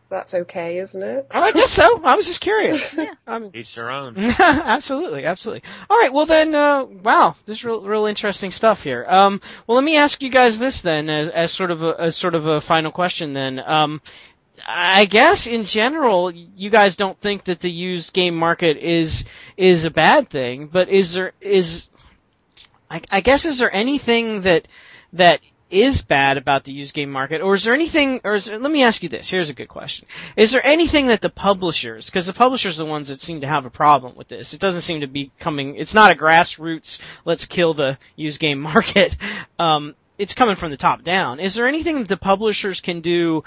that's 0.09 0.33
okay, 0.33 0.77
isn't 0.79 1.03
it? 1.03 1.27
I 1.31 1.51
guess 1.51 1.71
so. 1.71 2.01
I 2.03 2.15
was 2.15 2.25
just 2.25 2.41
curious. 2.41 2.93
Yeah. 2.97 3.13
I 3.27 3.39
mean, 3.39 3.51
Each 3.55 3.75
their 3.75 3.91
own. 3.91 4.15
absolutely, 4.39 5.25
absolutely. 5.25 5.69
All 5.89 5.97
right, 5.97 6.13
well 6.13 6.25
then, 6.25 6.55
uh, 6.55 6.85
wow, 6.85 7.35
this 7.45 7.57
is 7.57 7.63
real, 7.65 7.81
real 7.83 8.05
interesting 8.05 8.51
stuff 8.51 8.83
here. 8.83 9.05
Um, 9.07 9.41
well, 9.67 9.75
let 9.75 9.83
me 9.83 9.97
ask 9.97 10.21
you 10.23 10.29
guys 10.29 10.57
this 10.57 10.81
then, 10.81 11.09
as, 11.09 11.29
as 11.29 11.51
sort 11.51 11.71
of 11.71 11.83
a, 11.83 11.95
as 11.99 12.15
sort 12.15 12.35
of 12.35 12.45
a 12.47 12.61
final 12.61 12.91
question 12.91 13.33
then. 13.33 13.59
Um, 13.59 14.01
I 14.65 15.05
guess 15.05 15.47
in 15.47 15.65
general, 15.65 16.31
you 16.31 16.69
guys 16.69 16.95
don't 16.95 17.19
think 17.21 17.45
that 17.45 17.61
the 17.61 17.69
used 17.69 18.13
game 18.13 18.35
market 18.35 18.77
is 18.77 19.25
is 19.55 19.85
a 19.85 19.91
bad 19.91 20.29
thing, 20.29 20.67
but 20.67 20.89
is 20.89 21.13
there 21.13 21.33
is 21.41 21.89
I, 22.89 23.01
I 23.09 23.21
guess 23.21 23.45
is 23.45 23.57
there 23.57 23.73
anything 23.73 24.41
that 24.43 24.67
that 25.13 25.41
is 25.69 26.01
bad 26.01 26.37
about 26.37 26.63
the 26.63 26.71
used 26.71 26.93
game 26.93 27.11
market, 27.11 27.41
or 27.41 27.55
is 27.55 27.63
there 27.63 27.73
anything? 27.73 28.21
Or 28.23 28.35
is 28.35 28.45
there, 28.45 28.57
let 28.57 28.71
me 28.71 28.83
ask 28.83 29.03
you 29.03 29.09
this. 29.09 29.29
Here's 29.29 29.49
a 29.49 29.53
good 29.53 29.67
question: 29.67 30.07
Is 30.35 30.51
there 30.51 30.65
anything 30.65 31.07
that 31.07 31.21
the 31.21 31.29
publishers, 31.29 32.05
because 32.05 32.25
the 32.25 32.33
publishers 32.33 32.79
are 32.79 32.85
the 32.85 32.89
ones 32.89 33.09
that 33.09 33.21
seem 33.21 33.41
to 33.41 33.47
have 33.47 33.65
a 33.65 33.69
problem 33.69 34.15
with 34.15 34.27
this? 34.27 34.53
It 34.53 34.61
doesn't 34.61 34.81
seem 34.81 35.01
to 35.01 35.07
be 35.07 35.31
coming. 35.39 35.75
It's 35.75 35.93
not 35.93 36.11
a 36.11 36.15
grassroots. 36.15 36.99
Let's 37.25 37.45
kill 37.45 37.73
the 37.73 37.97
used 38.15 38.39
game 38.39 38.59
market. 38.73 39.17
Um, 39.59 39.95
it's 40.17 40.33
coming 40.33 40.55
from 40.55 40.71
the 40.71 40.77
top 40.77 41.03
down. 41.03 41.39
Is 41.39 41.53
there 41.53 41.67
anything 41.67 41.99
that 41.99 42.07
the 42.07 42.17
publishers 42.17 42.81
can 42.81 43.01
do 43.01 43.43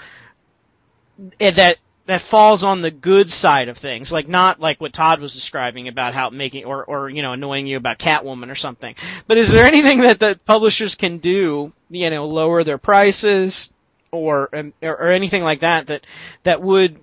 that 1.39 1.77
that 2.07 2.21
falls 2.21 2.63
on 2.63 2.81
the 2.81 2.91
good 2.91 3.31
side 3.31 3.69
of 3.69 3.77
things, 3.77 4.11
like 4.11 4.27
not 4.27 4.59
like 4.59 4.81
what 4.81 4.93
Todd 4.93 5.21
was 5.21 5.33
describing 5.33 5.87
about 5.87 6.13
how 6.13 6.29
making 6.29 6.65
or 6.65 6.83
or 6.83 7.09
you 7.09 7.21
know 7.21 7.31
annoying 7.31 7.67
you 7.67 7.77
about 7.77 7.99
Catwoman 7.99 8.51
or 8.51 8.55
something. 8.55 8.95
But 9.27 9.37
is 9.37 9.51
there 9.51 9.65
anything 9.65 10.01
that 10.01 10.19
the 10.19 10.39
publishers 10.45 10.95
can 10.95 11.19
do, 11.19 11.71
you 11.89 12.09
know, 12.09 12.27
lower 12.27 12.63
their 12.63 12.77
prices 12.77 13.69
or 14.11 14.49
um, 14.53 14.73
or, 14.81 14.91
or 14.91 15.07
anything 15.09 15.43
like 15.43 15.61
that 15.61 15.87
that 15.87 16.05
that 16.43 16.61
would 16.61 16.99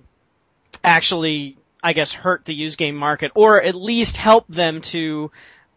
actually, 0.83 1.57
I 1.81 1.93
guess, 1.93 2.11
hurt 2.11 2.45
the 2.45 2.53
used 2.53 2.77
game 2.77 2.95
market 2.95 3.31
or 3.35 3.61
at 3.61 3.75
least 3.75 4.17
help 4.17 4.47
them 4.47 4.81
to 4.81 5.31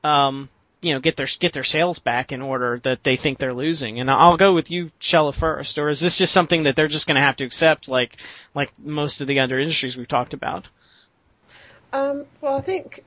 um 0.05 0.49
you 0.83 0.93
know, 0.93 1.01
get 1.01 1.17
their 1.17 1.29
get 1.39 1.53
their 1.53 1.65
sales 1.65 1.99
back 2.01 2.33
in 2.33 2.43
order 2.43 2.81
that 2.83 3.05
they 3.05 3.17
think 3.17 3.39
they're 3.39 3.55
losing. 3.55 4.01
And 4.01 4.11
I'll 4.11 4.37
go 4.37 4.53
with 4.53 4.71
you, 4.71 4.91
Shella, 5.01 5.35
first. 5.35 5.79
Or 5.79 5.89
is 5.89 6.01
this 6.01 6.19
just 6.19 6.33
something 6.33 6.65
that 6.65 6.77
they're 6.77 6.89
just 6.89 7.07
going 7.07 7.15
to 7.15 7.23
have 7.23 7.37
to 7.37 7.45
accept, 7.45 7.89
like 7.89 8.17
like 8.55 8.73
most 8.79 9.21
of 9.21 9.29
the 9.29 9.41
other 9.41 9.59
industries 9.59 9.97
we've 9.97 10.09
talked 10.09 10.35
about? 10.35 10.67
Um, 11.93 12.27
well, 12.41 12.57
I 12.57 12.63
think 12.63 13.05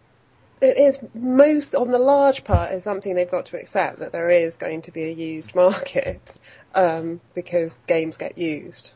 it 0.62 0.78
is 0.78 1.04
most 1.14 1.76
on 1.76 1.92
the 1.92 2.00
large 2.00 2.44
part 2.44 2.72
is 2.72 2.84
something 2.84 3.14
they've 3.14 3.30
got 3.30 3.48
to 3.48 3.58
accept 3.58 4.00
that 4.00 4.12
there 4.12 4.30
is 4.30 4.58
going 4.58 4.82
to 4.84 4.92
be 4.92 5.04
a 5.04 5.12
used 5.12 5.54
market 5.54 6.38
um, 6.74 7.20
because 7.34 7.78
games 7.88 8.18
get 8.18 8.38
used. 8.38 8.92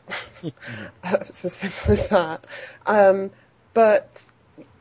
it's 1.04 1.44
as 1.44 1.52
simple 1.52 1.92
as 1.92 2.08
that. 2.08 2.46
Um, 2.86 3.30
but 3.74 4.24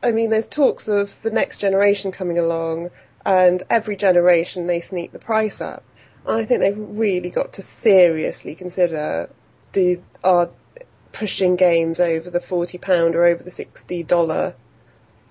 I 0.02 0.12
mean, 0.12 0.30
there's 0.30 0.48
talks 0.48 0.88
of 0.88 1.12
the 1.22 1.32
next 1.32 1.58
generation 1.58 2.12
coming 2.12 2.40
along, 2.40 2.92
and 3.26 3.64
every 3.70 3.96
generation 3.96 4.68
they 4.68 4.82
sneak 4.82 5.12
the 5.12 5.20
price 5.20 5.62
up. 5.62 5.84
And 6.26 6.38
I 6.38 6.46
think 6.46 6.62
they've 6.62 6.78
really 6.78 7.30
got 7.30 7.54
to 7.54 7.62
seriously 7.62 8.56
consider 8.56 9.30
do 9.72 10.04
are 10.24 10.50
pushing 11.12 11.56
games 11.56 12.00
over 12.00 12.30
the 12.30 12.42
forty 12.42 12.78
pound 12.78 13.16
or 13.16 13.26
over 13.26 13.44
the 13.44 13.52
sixty 13.52 14.04
dollar 14.04 14.56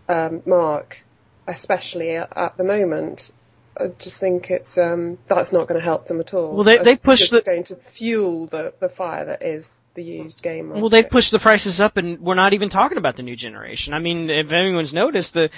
um, 0.09 0.43
mark, 0.47 1.03
especially 1.47 2.17
at, 2.17 2.37
at 2.37 2.57
the 2.57 2.65
moment. 2.65 3.33
I 3.81 3.89
just 3.99 4.19
think 4.21 4.51
it's 4.51 4.77
um, 4.79 5.19
that's 5.29 5.53
not 5.53 5.69
going 5.69 5.79
to 5.79 5.85
help 5.85 6.07
them 6.09 6.21
at 6.21 6.35
all. 6.35 6.55
Well, 6.57 6.65
they- 6.65 6.79
they 6.79 6.93
It's 6.93 7.03
push 7.03 7.19
just 7.21 7.33
the- 7.33 7.43
going 7.43 7.65
to 7.65 7.77
fuel 7.93 8.47
the, 8.47 8.73
the 8.81 8.89
fire 8.89 9.25
that 9.27 9.43
is 9.43 9.81
the 9.95 10.03
used 10.03 10.43
game. 10.43 10.67
Market. 10.67 10.81
Well, 10.81 10.91
they've 10.91 11.09
pushed 11.09 11.31
the 11.31 11.39
prices 11.39 11.81
up, 11.81 11.97
and 11.97 12.21
we're 12.21 12.35
not 12.35 12.53
even 12.53 12.69
talking 12.71 12.99
about 12.99 13.17
the 13.17 13.23
new 13.23 13.37
generation. 13.37 13.95
I 13.95 13.99
mean, 13.99 14.31
if 14.31 14.51
anyone's 14.53 14.93
noticed, 14.95 15.35
the 15.35 15.51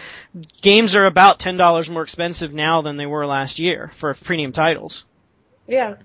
games 0.62 0.94
are 0.94 1.06
about 1.06 1.38
ten 1.38 1.56
dollars 1.56 1.88
more 1.88 2.02
expensive 2.02 2.52
now 2.52 2.82
than 2.82 2.96
they 2.96 3.06
were 3.06 3.26
last 3.26 3.58
year 3.58 3.92
for 3.96 4.12
premium 4.14 4.52
titles. 4.52 5.04
Yeah. 5.66 5.96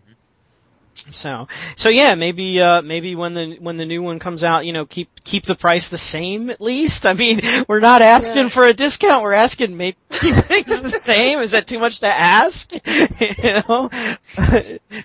So, 1.12 1.48
so 1.76 1.90
yeah, 1.90 2.16
maybe, 2.16 2.60
uh, 2.62 2.82
maybe 2.82 3.16
when 3.16 3.34
the, 3.34 3.58
when 3.60 3.78
the 3.78 3.86
new 3.86 4.02
one 4.02 4.20
comes 4.20 4.44
out, 4.44 4.66
you 4.66 4.74
know, 4.74 4.86
keep, 4.86 5.10
keep 5.24 5.46
the 5.46 5.56
price 5.56 5.90
the 5.90 5.98
same 5.98 6.50
at 6.50 6.62
least. 6.62 7.06
I 7.06 7.14
mean, 7.14 7.42
we're 7.68 7.80
not 7.82 8.02
asking 8.02 8.44
Yeah. 8.46 8.50
for 8.50 8.66
a 8.66 8.74
discount, 8.74 9.24
we're 9.24 9.34
asking 9.34 9.76
maybe 9.76 9.98
keep 10.12 10.36
things 10.36 10.68
the 10.82 10.90
same. 10.90 11.40
Is 11.40 11.52
that 11.52 11.68
too 11.68 11.80
much 11.80 12.00
to 12.00 12.08
ask? 12.08 12.72
you 12.86 13.62
know? 13.68 13.90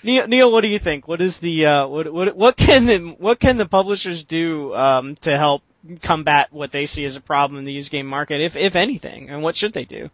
Neil, 0.03 0.27
Neil, 0.29 0.53
what 0.53 0.61
do 0.63 0.69
you 0.69 0.79
think? 0.79 1.09
What 1.09 1.21
is 1.21 1.39
the, 1.41 1.67
uh, 1.67 1.87
what, 1.89 2.13
what, 2.13 2.37
what 2.37 2.57
can 2.57 2.87
the, 2.87 2.99
what 3.19 3.41
can 3.41 3.57
the 3.57 3.67
publishers 3.67 4.25
do, 4.25 4.75
um, 4.75 5.17
to 5.23 5.37
help 5.37 5.63
combat 6.03 6.49
what 6.53 6.73
they 6.73 6.87
see 6.87 7.05
as 7.05 7.17
a 7.17 7.21
problem 7.21 7.59
in 7.59 7.65
the 7.65 7.73
used 7.73 7.91
game 7.91 8.07
market, 8.07 8.41
if, 8.41 8.55
if 8.55 8.77
anything, 8.77 9.31
and 9.31 9.43
what 9.43 9.57
should 9.57 9.73
they 9.73 9.85
do? 9.85 10.11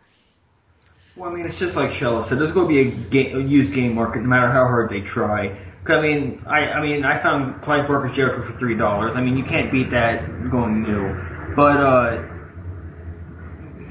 Well, 1.16 1.30
I 1.30 1.34
mean, 1.34 1.46
it's 1.46 1.56
just 1.58 1.74
like 1.74 1.92
Shella 1.92 2.28
said. 2.28 2.38
There's 2.38 2.52
going 2.52 2.68
to 2.68 2.68
be 2.68 2.80
a, 2.80 2.90
ga- 3.10 3.32
a 3.38 3.40
used 3.40 3.72
game 3.72 3.94
market, 3.94 4.20
no 4.20 4.28
matter 4.28 4.48
how 4.48 4.66
hard 4.66 4.90
they 4.90 5.00
try. 5.00 5.58
I 5.90 6.00
mean, 6.00 6.42
I, 6.46 6.72
I 6.72 6.80
mean, 6.80 7.04
I 7.04 7.22
found 7.22 7.62
Clive 7.62 7.86
Barker's 7.86 8.16
Jericho 8.16 8.50
for 8.50 8.58
three 8.58 8.76
dollars. 8.76 9.12
I 9.14 9.20
mean, 9.20 9.36
you 9.36 9.44
can't 9.44 9.70
beat 9.70 9.90
that 9.90 10.50
going 10.50 10.82
new. 10.82 11.54
But, 11.54 11.76
uh, 11.78 12.22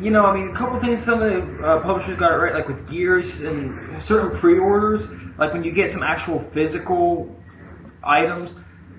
you 0.01 0.11
know, 0.11 0.25
I 0.25 0.35
mean, 0.35 0.55
a 0.55 0.57
couple 0.57 0.79
things 0.79 1.03
some 1.03 1.21
of 1.21 1.31
the 1.31 1.65
uh, 1.65 1.81
publishers 1.81 2.17
got 2.19 2.31
it 2.31 2.35
right, 2.35 2.53
like 2.53 2.67
with 2.67 2.89
Gears 2.89 3.41
and 3.41 4.01
certain 4.03 4.37
pre-orders. 4.39 5.03
Like 5.37 5.53
when 5.53 5.63
you 5.63 5.71
get 5.71 5.91
some 5.91 6.03
actual 6.03 6.43
physical 6.53 7.35
items, 8.03 8.51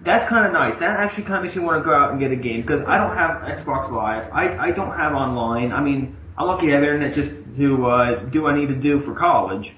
that's 0.03 0.29
kind 0.29 0.47
of 0.47 0.53
nice. 0.53 0.75
That 0.81 0.99
actually 1.01 1.25
kind 1.25 1.37
of 1.37 1.45
makes 1.45 1.57
me 1.57 1.63
want 1.63 1.83
to 1.83 1.85
go 1.85 1.95
out 1.95 2.11
and 2.11 2.21
get 2.21 2.31
a 2.31 2.37
game 2.37 2.63
because 2.63 2.81
I 2.83 2.99
don't 2.99 3.17
have 3.17 3.43
Xbox 3.43 3.91
Live. 3.91 4.31
I, 4.33 4.69
I 4.69 4.71
don't 4.71 4.97
have 4.97 5.15
online. 5.15 5.73
I 5.73 5.81
mean, 5.83 6.17
I'm 6.39 6.47
lucky 6.47 6.67
to 6.67 6.73
have 6.73 6.83
internet 6.83 7.15
just 7.15 7.33
to 7.57 7.87
uh, 7.87 8.15
do 8.27 8.43
what 8.43 8.55
I 8.55 8.59
need 8.59 8.69
to 8.69 8.75
do 8.75 9.01
for 9.03 9.15
college. 9.15 9.73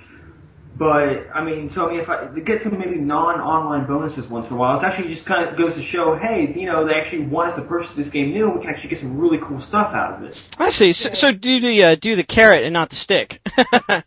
But 0.79 1.27
I 1.35 1.43
mean, 1.43 1.71
so 1.73 1.89
I 1.89 1.91
mean, 1.91 2.01
if 2.01 2.09
I 2.09 2.29
get 2.39 2.63
some 2.63 2.79
maybe 2.79 2.97
non-online 2.97 3.87
bonuses 3.87 4.29
once 4.29 4.47
in 4.49 4.55
a 4.55 4.57
while, 4.57 4.77
it's 4.77 4.85
actually 4.85 5.13
just 5.13 5.27
kind 5.27 5.49
of 5.49 5.59
goes 5.59 5.75
to 5.75 5.83
show, 5.83 6.15
hey, 6.15 6.53
you 6.55 6.67
know, 6.67 6.87
they 6.87 6.95
actually 6.95 7.27
want 7.27 7.51
us 7.51 7.57
to 7.57 7.63
purchase 7.63 7.95
this 7.97 8.09
game 8.09 8.31
new. 8.31 8.47
And 8.47 8.55
we 8.55 8.61
can 8.61 8.71
actually 8.71 8.91
get 8.91 9.01
some 9.01 9.19
really 9.19 9.39
cool 9.39 9.61
stuff 9.61 9.93
out 9.93 10.15
of 10.15 10.23
it. 10.23 10.41
I 10.57 10.71
see. 10.71 10.93
So, 10.93 11.13
so 11.15 11.33
do 11.33 11.61
the, 11.61 11.83
uh, 11.83 11.95
do 11.97 12.15
the 12.15 12.23
carrot 12.23 12.63
and 12.63 12.73
not 12.73 12.91
the 12.91 12.97
stick. 12.97 13.41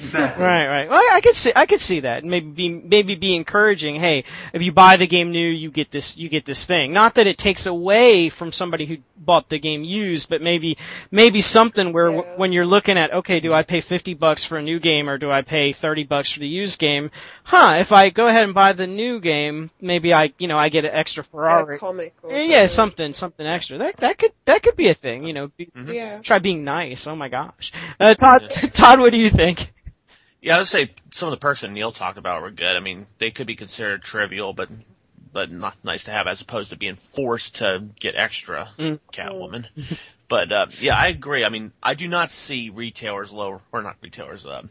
Exactly. 0.00 0.42
Right, 0.42 0.66
right. 0.66 0.88
Well, 0.88 0.98
I, 0.98 1.16
I 1.16 1.20
could 1.20 1.36
see, 1.36 1.52
I 1.54 1.66
could 1.66 1.80
see 1.80 2.00
that. 2.00 2.24
Maybe 2.24 2.46
be, 2.50 2.68
maybe 2.70 3.14
be 3.16 3.36
encouraging. 3.36 3.96
Hey, 3.96 4.24
if 4.54 4.62
you 4.62 4.72
buy 4.72 4.96
the 4.96 5.06
game 5.06 5.30
new, 5.30 5.46
you 5.48 5.70
get 5.70 5.90
this, 5.92 6.16
you 6.16 6.28
get 6.28 6.46
this 6.46 6.64
thing. 6.64 6.92
Not 6.92 7.16
that 7.16 7.26
it 7.26 7.36
takes 7.38 7.66
away 7.66 8.30
from 8.30 8.50
somebody 8.52 8.86
who 8.86 8.96
bought 9.16 9.48
the 9.50 9.58
game 9.58 9.84
used, 9.84 10.28
but 10.30 10.40
maybe, 10.40 10.78
maybe 11.10 11.42
something 11.42 11.92
where 11.92 12.06
w 12.10 12.24
when 12.36 12.52
you're 12.52 12.66
looking 12.66 12.96
at, 12.96 13.12
okay, 13.12 13.40
do 13.40 13.52
I 13.52 13.62
pay 13.62 13.80
50 13.82 14.14
bucks 14.14 14.44
for 14.44 14.56
a 14.56 14.62
new 14.62 14.80
game 14.80 15.08
or 15.08 15.18
do 15.18 15.30
I 15.30 15.42
pay 15.42 15.72
30 15.72 16.04
bucks 16.04 16.32
for 16.32 16.40
the 16.40 16.48
used 16.48 16.78
game? 16.78 17.10
Huh, 17.44 17.76
if 17.80 17.92
I 17.92 18.10
go 18.10 18.26
ahead 18.26 18.44
and 18.44 18.54
buy 18.54 18.72
the 18.72 18.86
new 18.86 19.20
game, 19.20 19.70
maybe 19.80 20.14
I, 20.14 20.32
you 20.38 20.48
know, 20.48 20.56
I 20.56 20.70
get 20.70 20.84
an 20.86 20.92
extra 20.92 21.22
Ferrari. 21.24 21.76
a 21.76 21.78
comic 21.78 22.14
or 22.22 22.32
Yeah, 22.32 22.66
something, 22.66 23.12
something 23.12 23.46
extra. 23.46 23.78
That, 23.78 23.96
that 23.98 24.18
could, 24.18 24.32
that 24.46 24.62
could 24.62 24.76
be 24.76 24.88
a 24.88 24.94
thing, 24.94 25.26
you 25.26 25.34
know. 25.34 25.48
Be, 25.56 25.70
Yeah. 25.86 26.20
Try 26.22 26.38
being 26.38 26.64
nice. 26.64 27.06
Oh 27.06 27.14
my 27.16 27.28
gosh. 27.28 27.72
Uh, 27.98 28.14
Todd, 28.14 28.48
Todd, 28.72 29.00
what 29.00 29.12
do 29.12 29.18
you 29.18 29.30
think? 29.30 29.72
Yeah, 30.40 30.56
I 30.56 30.58
would 30.58 30.68
say 30.68 30.92
some 31.12 31.28
of 31.28 31.32
the 31.32 31.40
perks 31.40 31.60
that 31.60 31.70
Neil 31.70 31.92
talked 31.92 32.18
about 32.18 32.42
were 32.42 32.50
good. 32.50 32.76
I 32.76 32.80
mean, 32.80 33.06
they 33.18 33.30
could 33.30 33.46
be 33.46 33.56
considered 33.56 34.02
trivial, 34.02 34.52
but 34.52 34.68
but 35.32 35.50
not 35.50 35.76
nice 35.84 36.04
to 36.04 36.10
have 36.10 36.26
as 36.26 36.40
opposed 36.40 36.70
to 36.70 36.76
being 36.76 36.96
forced 36.96 37.56
to 37.56 37.84
get 38.00 38.16
extra 38.16 38.68
Mm. 38.78 38.98
Catwoman. 39.12 39.66
but 40.28 40.50
uh, 40.50 40.66
yeah, 40.78 40.96
I 40.96 41.08
agree. 41.08 41.44
I 41.44 41.50
mean, 41.50 41.72
I 41.82 41.94
do 41.94 42.08
not 42.08 42.30
see 42.30 42.70
retailers 42.70 43.32
lower 43.32 43.60
or 43.70 43.82
not 43.82 43.96
retailers, 44.02 44.44
uh, 44.46 44.62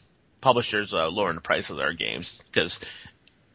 publishers 0.42 0.94
uh, 0.94 1.08
lowering 1.10 1.36
the 1.36 1.42
price 1.42 1.70
of 1.70 1.78
their 1.78 1.94
games 1.94 2.40
because 2.52 2.80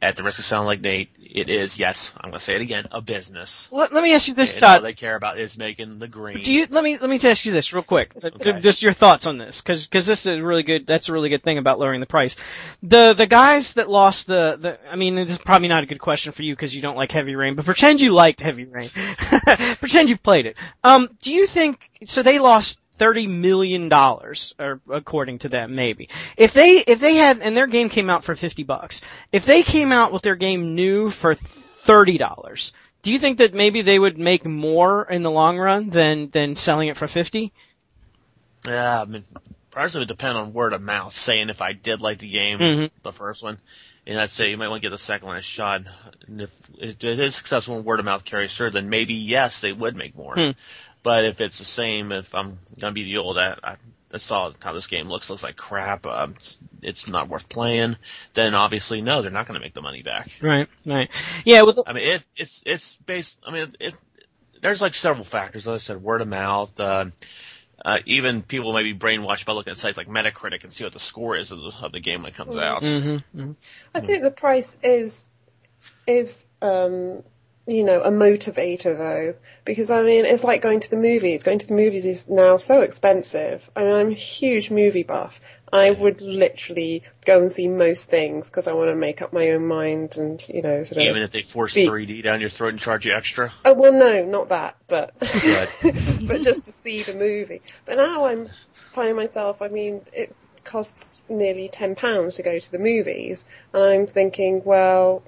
at 0.05 0.17
the 0.17 0.23
risk 0.23 0.39
of 0.39 0.45
sounding 0.45 0.67
like 0.67 0.81
Nate, 0.83 1.09
it 1.19 1.49
is 1.49 1.79
yes, 1.79 2.13
I'm 2.17 2.31
going 2.31 2.39
to 2.39 2.45
say 2.45 2.55
it 2.55 2.61
again, 2.61 2.87
a 2.93 3.01
business. 3.01 3.69
Let, 3.73 3.93
let 3.93 4.03
me 4.03 4.15
ask 4.15 4.29
you 4.29 4.35
this, 4.35 4.53
and 4.53 4.63
all 4.63 4.75
Todd. 4.75 4.85
they 4.85 4.93
care 4.93 5.17
about 5.17 5.39
is 5.39 5.57
making 5.57 5.99
the 5.99 6.07
green. 6.07 6.43
Do 6.43 6.53
you 6.53 6.67
let 6.69 6.85
me 6.85 6.99
let 6.99 7.09
me 7.09 7.19
ask 7.23 7.45
you 7.47 7.53
this 7.53 7.73
real 7.73 7.83
quick? 7.83 8.13
Okay. 8.23 8.61
Just 8.61 8.83
your 8.83 8.93
thoughts 8.93 9.27
on 9.27 9.39
this, 9.39 9.63
because 9.63 9.89
this 9.89 10.27
is 10.27 10.41
really 10.41 10.63
good. 10.63 10.87
That's 10.87 11.09
a 11.09 11.13
really 11.13 11.31
good 11.31 11.43
thing 11.43 11.57
about 11.57 11.79
lowering 11.79 12.01
the 12.01 12.07
price. 12.07 12.37
The 12.83 13.15
the 13.15 13.27
guys 13.27 13.75
that 13.75 13.89
lost 13.89 14.27
the 14.27 14.59
the 14.61 14.79
I 14.91 14.97
mean, 14.97 15.15
this 15.15 15.31
is 15.31 15.39
probably 15.39 15.69
not 15.69 15.83
a 15.83 15.87
good 15.87 16.01
question 16.01 16.33
for 16.33 16.43
you 16.43 16.55
because 16.55 16.75
you 16.75 16.83
don't 16.83 16.97
like 16.97 17.11
Heavy 17.11 17.35
Rain, 17.35 17.55
but 17.55 17.65
pretend 17.65 18.01
you 18.01 18.13
liked 18.13 18.43
Heavy 18.43 18.67
Rain. 18.67 18.91
pretend 19.79 20.11
you 20.11 20.19
played 20.19 20.45
it. 20.47 20.57
Um, 20.83 21.09
do 21.23 21.33
you 21.33 21.47
think 21.47 21.81
so? 22.05 22.23
They 22.23 22.39
lost. 22.39 22.79
Thirty 22.97 23.27
million 23.27 23.89
dollars, 23.89 24.55
or 24.59 24.81
according 24.89 25.41
to 25.41 25.49
them, 25.49 25.75
maybe. 25.75 26.09
If 26.37 26.53
they 26.53 26.79
if 26.79 27.01
they 27.01 27.17
had 27.17 27.41
and 27.41 27.57
their 27.57 27.67
game 27.67 27.89
came 27.89 28.09
out 28.09 28.25
for 28.25 28.37
fifty 28.37 28.63
bucks, 28.63 29.01
if 29.33 29.45
they 29.45 29.63
came 29.65 29.91
out 29.91 30.13
with 30.13 30.23
their 30.23 30.37
game 30.37 30.77
new 30.77 31.11
for 31.11 31.35
thirty 31.85 32.19
dollars, 32.19 32.73
do 33.03 33.11
you 33.11 33.19
think 33.19 33.39
that 33.39 33.53
maybe 33.53 33.83
they 33.83 33.99
would 33.99 34.17
make 34.17 34.45
more 34.45 35.05
in 35.11 35.25
the 35.25 35.31
long 35.31 35.59
run 35.59 35.91
than 35.91 36.31
than 36.31 36.55
selling 36.55 36.89
it 36.89 36.97
for 36.97 37.09
fifty? 37.09 37.53
Yeah, 38.67 39.03
I 39.03 39.05
mean, 39.05 39.25
probably 39.71 39.99
would 39.99 40.09
depend 40.09 40.39
on 40.39 40.53
word 40.53 40.73
of 40.73 40.81
mouth. 40.81 41.17
Saying 41.17 41.51
if 41.51 41.61
I 41.61 41.73
did 41.73 42.01
like 42.01 42.19
the 42.19 42.31
game, 42.31 42.59
Mhm. 42.61 42.91
the 43.03 43.13
first 43.13 43.43
one, 43.43 43.59
and 44.07 44.21
I'd 44.21 44.31
say 44.31 44.51
you 44.51 44.57
might 44.57 44.69
want 44.69 44.83
to 44.83 44.89
get 44.89 44.95
the 44.95 44.99
second 44.99 45.27
one 45.27 45.37
a 45.37 45.43
shot. 45.43 45.83
And 46.29 46.43
if 46.43 46.51
it 46.79 47.03
is 47.03 47.35
successful 47.35 47.77
and 47.77 47.85
word 47.85 47.99
of 47.99 48.05
mouth 48.05 48.25
carries 48.25 48.57
through, 48.57 48.71
then 48.71 48.89
maybe 48.89 49.15
yes, 49.15 49.61
they 49.61 49.73
would 49.73 49.97
make 49.97 50.15
more. 50.17 50.35
Hmm. 50.35 50.51
But 51.05 51.27
if 51.27 51.41
it's 51.43 51.59
the 51.59 51.65
same, 51.65 52.11
if 52.11 52.35
I'm 52.35 52.59
gonna 52.81 52.95
be 52.95 53.05
the 53.05 53.19
old, 53.19 53.39
I, 53.39 53.57
I, 53.63 53.77
I 54.13 54.17
saw 54.17 54.51
how 54.61 54.73
this 54.73 54.87
game 54.87 55.07
looks, 55.07 55.29
looks 55.29 55.43
like 55.43 55.55
crap. 55.55 56.07
Um, 56.07 56.35
it's, 56.37 56.59
it's 56.83 57.07
not 57.07 57.29
worth 57.29 57.49
playing. 57.49 57.97
Then 58.33 58.55
obviously, 58.55 59.03
no, 59.03 59.21
they're 59.21 59.31
not 59.31 59.47
gonna 59.47 59.61
make 59.61 59.75
the 59.75 59.83
money 59.83 60.03
back. 60.03 60.31
Right, 60.41 60.67
right. 60.87 61.11
Yeah, 61.45 61.63
with 61.63 61.79
I 61.87 61.93
mean, 61.93 62.05
it, 62.05 62.25
it's 62.37 62.63
it's 62.65 62.97
based. 63.07 63.37
I 63.47 63.53
mean, 63.53 63.77
it. 63.79 63.95
There's 64.63 64.81
like 64.81 64.95
several 64.95 65.25
factors. 65.25 65.69
As 65.69 65.75
I 65.75 65.77
said, 65.85 66.03
word 66.03 66.23
of 66.23 66.29
mouth. 66.29 66.81
Uh, 66.81 67.07
uh, 67.85 67.99
even 68.07 68.41
people 68.41 68.73
may 68.73 68.83
be 68.83 68.95
brainwashed 68.95 69.45
by 69.45 69.53
looking 69.53 69.73
at 69.73 69.79
sites 69.79 69.99
like 69.99 70.09
Metacritic 70.09 70.65
and 70.65 70.73
see 70.73 70.85
what 70.85 70.95
the 70.95 70.99
score 70.99 71.37
is 71.37 71.53
of 71.53 71.61
the, 71.61 71.73
of 71.83 71.93
the 71.93 72.01
game 72.01 72.23
when 72.23 72.33
it 72.33 72.35
comes 72.35 72.57
out. 72.57 72.83
mm-hmm, 72.83 73.53
I 73.95 74.01
think 74.01 74.23
the 74.23 74.31
price 74.31 74.77
is 74.83 75.29
is 76.07 76.47
um 76.63 77.23
you 77.67 77.83
know 77.83 78.03
a 78.03 78.11
motivator 78.11 78.97
though 78.97 79.35
because 79.65 79.91
I 79.91 80.03
mean 80.03 80.25
it's 80.25 80.45
like 80.45 80.61
going 80.61 80.81
to 80.81 80.91
the 80.91 80.97
movies. 80.97 81.43
Going 81.43 81.59
to 81.59 81.67
the 81.67 81.75
movies 81.75 82.05
is 82.05 82.29
now 82.29 82.59
so 82.59 82.83
expensive. 82.83 83.69
I 83.75 83.85
mean 83.85 83.95
I'm 83.95 84.11
a 84.11 84.15
huge 84.15 84.71
movie 84.71 85.03
buff. 85.03 85.39
I 85.73 85.91
would 85.91 86.21
literally 86.21 87.03
go 87.25 87.41
and 87.41 87.51
see 87.51 87.67
most 87.67 88.09
things 88.09 88.49
because 88.49 88.69
I 88.69 88.75
want 88.75 88.91
to 88.91 88.95
make 88.95 89.23
up 89.23 89.33
my 89.33 89.51
own 89.51 89.67
mind 89.67 90.17
and 90.19 90.47
you 90.49 90.63
know 90.63 90.85
sort 90.85 90.99
of. 90.99 91.09
Even 91.09 91.23
if 91.23 91.33
they 91.33 91.43
force 91.43 91.75
Be- 91.75 91.89
3D 91.89 92.23
down 92.23 92.41
your 92.41 92.51
throat 92.51 92.69
and 92.69 92.79
charge 92.79 93.07
you 93.07 93.15
extra. 93.15 93.53
Oh 93.65 93.73
well, 93.73 93.93
no, 93.93 94.25
not 94.25 94.51
that, 94.51 94.77
but 94.87 95.15
but 95.19 96.43
just 96.43 96.67
to 96.67 96.73
see 96.73 97.03
the 97.03 97.15
movie. 97.15 97.63
But 97.87 97.97
now 97.97 98.27
I'm 98.27 98.51
finding 98.93 99.17
myself. 99.17 99.63
I 99.63 99.69
mean, 99.69 100.03
it 100.13 100.37
costs 100.65 101.19
nearly 101.29 101.69
ten 101.69 101.95
pounds 101.95 102.37
to 102.37 102.43
go 102.43 102.59
to 102.59 102.71
the 102.71 102.79
movies, 102.79 103.45
and 103.73 103.83
I'm 103.83 104.07
thinking, 104.07 104.63
well, 104.65 105.23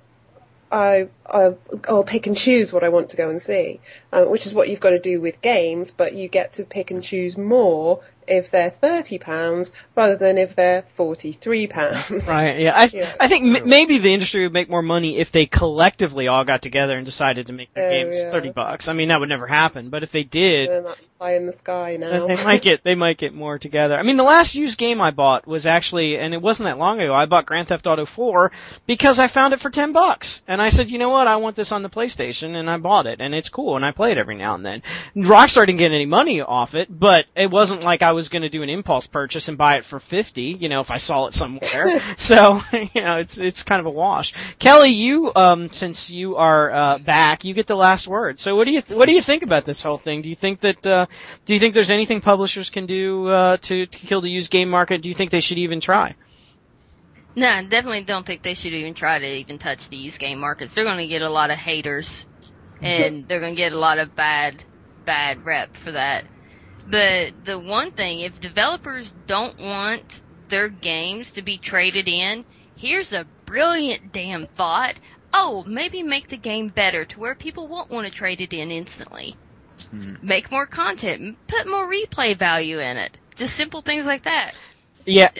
I, 0.70 1.09
I 1.24 1.55
I'll 1.88 2.05
pick 2.05 2.26
and 2.26 2.37
choose 2.37 2.72
what 2.72 2.85
I 2.85 2.88
want 2.88 3.11
to 3.11 3.16
go 3.16 3.31
and 3.31 3.40
see, 3.40 3.81
uh, 4.12 4.24
which 4.24 4.46
is 4.46 4.55
what 4.55 4.68
you've 4.68 4.81
got 4.81 4.90
to 4.90 4.98
do 4.98 5.20
with 5.20 5.40
games. 5.40 5.90
But 5.90 6.14
you 6.14 6.29
get 6.29 6.55
to 6.55 6.64
pick 6.64 6.90
and 6.90 7.02
choose 7.02 7.37
more 7.37 8.00
if 8.29 8.51
they're 8.51 8.71
thirty 8.71 9.19
pounds 9.19 9.73
rather 9.95 10.17
than 10.17 10.39
if 10.39 10.57
they're 10.57 10.85
forty 10.97 11.33
three 11.33 11.67
pounds. 11.67 12.27
Right. 12.29 12.59
Yeah. 12.61 12.73
I 12.77 12.85
Yeah. 12.93 13.15
I 13.21 13.29
think 13.29 13.57
m- 13.57 13.69
maybe 13.69 13.99
the 13.99 14.12
industry 14.15 14.43
would 14.45 14.53
make 14.53 14.71
more 14.71 14.83
money 14.83 15.19
if 15.19 15.33
they 15.33 15.47
collectively 15.47 16.29
all 16.29 16.45
got 16.45 16.62
together 16.62 16.97
and 16.97 17.05
decided 17.05 17.47
to 17.49 17.53
make 17.53 17.73
their 17.75 17.89
Oh, 17.89 17.91
games 17.91 18.17
yeah. 18.19 18.31
thirty 18.31 18.51
bucks. 18.51 18.89
I 18.89 18.93
mean, 18.93 19.09
that 19.09 19.21
would 19.21 19.29
never 19.29 19.47
happen. 19.47 19.91
But 19.91 20.03
if 20.03 20.12
they 20.12 20.23
did, 20.23 20.69
And 20.71 20.87
that's 20.87 21.07
pie 21.19 21.37
in 21.37 21.47
the 21.47 21.53
sky 21.53 21.97
now. 21.99 22.27
they 22.27 22.43
might 22.45 22.62
get 22.62 22.85
they 22.85 22.95
might 22.95 23.19
get 23.19 23.35
more 23.35 23.59
together. 23.59 23.97
I 23.97 24.03
mean, 24.03 24.17
the 24.17 24.23
last 24.25 24.55
used 24.55 24.79
game 24.79 25.01
I 25.01 25.11
bought 25.11 25.47
was 25.47 25.67
actually, 25.67 26.19
and 26.19 26.33
it 26.35 26.43
wasn't 26.43 26.65
that 26.67 26.79
long 26.79 27.01
ago. 27.01 27.15
I 27.15 27.27
bought 27.27 27.47
Grand 27.47 27.69
Theft 27.69 27.87
Auto 27.87 28.07
4 28.07 28.53
because 28.87 29.19
I 29.19 29.29
found 29.29 29.53
it 29.55 29.61
for 29.61 29.71
ten 29.71 29.93
bucks, 29.93 30.41
and 30.49 30.61
I 30.62 30.69
said, 30.71 30.91
you 30.91 30.99
know 30.99 31.11
what, 31.11 31.27
I 31.27 31.37
want 31.37 31.57
this 31.57 31.73
on 31.73 31.83
the 31.83 31.89
PlayStation, 31.91 32.55
and 32.55 32.69
I 32.71 32.77
bought 32.79 33.07
it, 33.07 33.21
and 33.21 33.35
it's 33.35 33.49
cool, 33.49 33.77
and 33.77 33.85
I 33.85 33.91
play 33.93 34.12
it 34.12 34.19
every 34.19 34.37
now 34.37 34.55
and 34.55 34.65
then. 34.65 34.83
Rockstar 35.15 35.67
didn't 35.67 35.79
get 35.79 35.93
any 35.93 36.07
money 36.07 36.41
off 36.41 36.75
it, 36.75 36.89
but 36.91 37.27
it 37.35 37.51
wasn't 37.51 37.83
like 37.83 38.03
I 38.03 38.12
was 38.16 38.29
going 38.29 38.42
to 38.42 38.48
do 38.48 38.62
an 38.62 38.70
impulse 38.70 39.07
purchase 39.07 39.48
and 39.48 39.57
buy 39.57 39.76
it 39.76 39.85
for 39.85 40.00
fifty, 40.00 40.57
you 40.59 40.68
know, 40.68 40.81
if 40.81 40.90
I 40.90 40.96
saw 40.96 41.26
it 41.26 41.35
somewhere. 41.35 42.02
so 42.16 42.61
you 42.72 43.02
know, 43.02 43.18
it's 43.18 43.38
it's 43.38 43.62
kind 43.62 43.81
of 43.81 43.87
a 43.87 43.90
wash. 43.90 44.35
Kelly, 44.59 44.90
you 44.90 45.31
um, 45.37 45.70
since 45.70 46.11
you 46.11 46.37
are 46.37 46.72
uh, 46.72 46.98
back, 46.98 47.44
you 47.44 47.55
get 47.55 47.66
the 47.66 47.76
last 47.76 48.09
word. 48.09 48.40
So 48.40 48.57
what 48.57 48.66
do 48.66 48.72
you 48.72 48.83
what 48.88 49.07
do 49.07 49.12
you 49.12 49.22
think 49.22 49.42
about 49.42 49.64
this 49.64 49.83
whole 49.83 49.98
thing? 49.98 50.22
Do 50.22 50.29
you 50.29 50.37
think 50.37 50.61
that 50.61 50.85
uh, 50.85 51.07
do 51.44 51.55
you 51.55 51.61
think 51.61 51.74
there's 51.74 51.90
anything 51.90 52.20
publishers 52.20 52.70
can 52.70 52.87
do 52.87 53.29
uh, 53.29 53.57
to, 53.59 53.87
to 53.87 53.98
kill 53.98 54.20
the 54.20 54.31
used 54.31 54.50
game 54.50 54.68
market? 54.68 55.02
Do 55.02 55.09
you 55.09 55.14
think 55.14 55.31
they 55.31 55.40
should 55.40 55.59
even 55.59 55.81
try? 55.81 56.16
No, 57.37 57.46
I 57.48 57.62
definitely 57.64 58.05
don't 58.05 58.24
think 58.24 58.42
they 58.42 58.55
should 58.55 58.72
even 58.72 58.94
try 58.94 59.18
to 59.18 59.26
even 59.26 59.59
touch 59.59 59.90
the 59.90 59.96
used 59.96 60.18
game 60.18 60.40
markets. 60.40 60.74
They're 60.74 60.85
going 60.85 60.98
to 60.98 61.07
get 61.07 61.20
a 61.20 61.29
lot 61.29 61.50
of 61.50 61.59
haters, 61.59 62.24
and 62.81 63.29
they're 63.29 63.40
going 63.40 63.55
to 63.55 63.61
get 63.61 63.72
a 63.72 63.79
lot 63.79 63.98
of 63.98 64.16
bad, 64.16 64.64
bad 65.05 65.44
rep 65.44 65.76
for 65.76 65.92
that. 65.92 66.24
But 66.88 67.44
the 67.44 67.59
one 67.59 67.90
thing, 67.92 68.20
if 68.20 68.40
developers 68.40 69.12
don't 69.27 69.59
want 69.59 70.20
their 70.49 70.68
games 70.68 71.33
to 71.33 71.42
be 71.42 71.59
traded 71.59 72.09
in, 72.09 72.44
here's 72.77 73.12
a 73.12 73.27
brilliant 73.44 74.12
damn 74.12 74.46
thought. 74.46 74.94
Oh, 75.33 75.64
maybe 75.66 76.03
make 76.03 76.29
the 76.29 76.37
game 76.37 76.68
better 76.68 77.05
to 77.05 77.20
where 77.20 77.35
people 77.35 77.68
won't 77.68 77.90
want 77.90 78.07
to 78.07 78.12
trade 78.12 78.40
it 78.40 78.53
in 78.53 78.70
instantly. 78.70 79.37
Mm-hmm. 79.92 80.27
Make 80.27 80.51
more 80.51 80.66
content, 80.66 81.37
put 81.49 81.68
more 81.68 81.90
replay 81.90 82.38
value 82.38 82.79
in 82.79 82.96
it. 82.96 83.18
Just 83.35 83.57
simple 83.57 83.83
things 83.83 84.07
like 84.07 84.25
that. 84.25 84.55
Yeah. 85.05 85.31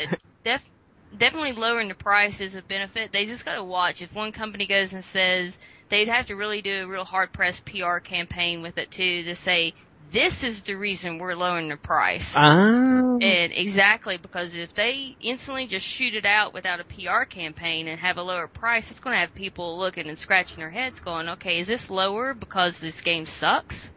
Def- 0.45 0.71
definitely 1.17 1.53
lowering 1.53 1.89
the 1.89 1.95
price 1.95 2.41
is 2.41 2.57
a 2.57 2.63
benefit. 2.63 3.13
They 3.13 3.25
just 3.27 3.45
gotta 3.45 3.65
watch. 3.65 4.03
If 4.03 4.13
one 4.13 4.33
company 4.33 4.67
goes 4.67 4.93
and 4.93 5.03
says 5.03 5.57
they'd 5.89 6.09
have 6.09 6.27
to 6.27 6.37
really 6.37 6.61
do 6.61 6.85
a 6.85 6.87
real 6.87 7.05
hard 7.05 7.33
pressed 7.33 7.65
PR 7.65 7.99
campaign 7.99 8.63
with 8.63 8.79
it 8.79 8.91
too 8.91 9.25
to 9.25 9.37
say 9.37 9.75
this 10.13 10.43
is 10.43 10.63
the 10.63 10.75
reason 10.75 11.19
we're 11.19 11.35
lowering 11.35 11.69
the 11.69 11.77
price. 11.77 12.35
Ah. 12.37 13.19
And 13.21 13.53
exactly 13.53 14.19
because 14.19 14.55
if 14.55 14.75
they 14.75 15.17
instantly 15.21 15.67
just 15.67 15.87
shoot 15.87 16.15
it 16.15 16.25
out 16.25 16.55
without 16.55 16.81
a 16.81 16.85
PR 16.85 17.25
campaign 17.25 17.89
and 17.89 17.99
have 18.01 18.19
a 18.19 18.23
lower 18.23 18.47
price, 18.47 18.91
it's 18.91 19.01
going 19.01 19.15
to 19.15 19.21
have 19.21 19.35
people 19.35 19.79
looking 19.79 20.09
and 20.09 20.19
scratching 20.19 20.59
their 20.59 20.71
heads, 20.71 21.01
going, 21.01 21.29
"Okay, 21.31 21.59
is 21.59 21.67
this 21.67 21.91
lower 21.91 22.35
because 22.35 22.79
this 22.79 23.01
game 23.01 23.27
sucks?" 23.27 23.91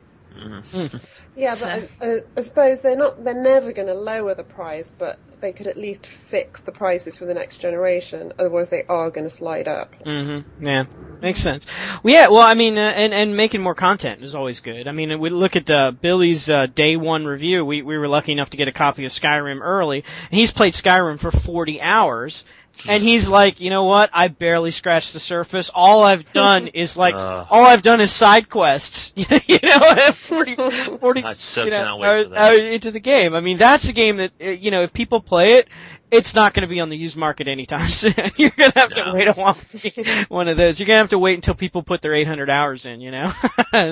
Yeah, 1.35 1.55
but 1.55 1.63
I, 1.63 1.87
I, 2.01 2.19
I 2.35 2.41
suppose 2.41 2.81
they're 2.81 2.97
not. 2.97 3.23
They're 3.23 3.33
never 3.33 3.71
going 3.71 3.87
to 3.87 3.93
lower 3.93 4.35
the 4.35 4.43
price, 4.43 4.91
but 4.97 5.19
they 5.41 5.53
could 5.53 5.67
at 5.67 5.77
least 5.77 6.05
fix 6.05 6.63
the 6.63 6.71
prices 6.71 7.17
for 7.17 7.25
the 7.25 7.33
next 7.33 7.59
generation. 7.59 8.33
Otherwise, 8.37 8.69
they 8.69 8.83
are 8.89 9.09
going 9.09 9.23
to 9.23 9.29
slide 9.29 9.67
up. 9.67 9.95
Mm-hmm. 10.05 10.65
Yeah, 10.65 10.85
makes 11.21 11.41
sense. 11.41 11.65
Well, 12.03 12.13
yeah. 12.13 12.27
Well, 12.27 12.41
I 12.41 12.55
mean, 12.55 12.77
uh, 12.77 12.81
and 12.81 13.13
and 13.13 13.37
making 13.37 13.61
more 13.61 13.75
content 13.75 14.23
is 14.23 14.35
always 14.35 14.59
good. 14.59 14.87
I 14.87 14.91
mean, 14.91 15.19
we 15.19 15.29
look 15.29 15.55
at 15.55 15.69
uh, 15.69 15.91
Billy's 15.91 16.49
uh, 16.49 16.65
day 16.65 16.97
one 16.97 17.25
review. 17.25 17.63
We 17.63 17.81
we 17.83 17.97
were 17.97 18.07
lucky 18.07 18.31
enough 18.31 18.49
to 18.49 18.57
get 18.57 18.67
a 18.67 18.73
copy 18.73 19.05
of 19.05 19.11
Skyrim 19.11 19.61
early, 19.61 20.03
and 20.31 20.39
he's 20.39 20.51
played 20.51 20.73
Skyrim 20.73 21.19
for 21.19 21.31
40 21.31 21.81
hours. 21.81 22.43
And 22.87 23.03
he's 23.03 23.27
like, 23.27 23.59
you 23.59 23.69
know 23.69 23.83
what? 23.83 24.09
I 24.13 24.27
barely 24.27 24.71
scratched 24.71 25.13
the 25.13 25.19
surface. 25.19 25.69
All 25.73 26.03
I've 26.03 26.31
done 26.31 26.67
is 26.73 26.95
like, 26.95 27.15
Ugh. 27.17 27.47
all 27.49 27.65
I've 27.65 27.81
done 27.81 28.01
is 28.01 28.11
side 28.11 28.49
quests. 28.49 29.13
you 29.15 29.59
know, 29.63 30.11
40, 30.13 30.55
40 30.97 31.23
I 31.23 31.33
so 31.33 31.65
you 31.65 31.71
know, 31.71 31.97
for 31.99 32.05
uh, 32.05 32.23
that. 32.23 32.53
Uh, 32.53 32.55
into 32.55 32.91
the 32.91 32.99
game. 32.99 33.33
I 33.33 33.41
mean, 33.41 33.57
that's 33.57 33.89
a 33.89 33.93
game 33.93 34.17
that 34.17 34.31
uh, 34.41 34.45
you 34.45 34.71
know, 34.71 34.83
if 34.83 34.93
people 34.93 35.21
play 35.21 35.53
it, 35.53 35.67
it's 36.11 36.35
not 36.35 36.53
going 36.53 36.61
to 36.61 36.67
be 36.67 36.79
on 36.79 36.89
the 36.89 36.97
used 36.97 37.15
market 37.15 37.47
anytime 37.47 37.89
soon. 37.89 38.13
You're 38.37 38.51
going 38.51 38.71
to 38.71 38.79
have 38.79 38.89
to 38.91 39.13
wait 39.13 39.27
a 39.27 39.33
while 39.33 39.53
for 39.53 40.03
one 40.29 40.47
of 40.47 40.57
those. 40.57 40.79
You're 40.79 40.87
going 40.87 40.97
to 40.97 41.01
have 41.01 41.09
to 41.09 41.19
wait 41.19 41.35
until 41.35 41.55
people 41.55 41.83
put 41.83 42.01
their 42.01 42.13
800 42.13 42.49
hours 42.49 42.85
in. 42.85 43.01
You 43.01 43.11
know. 43.11 43.33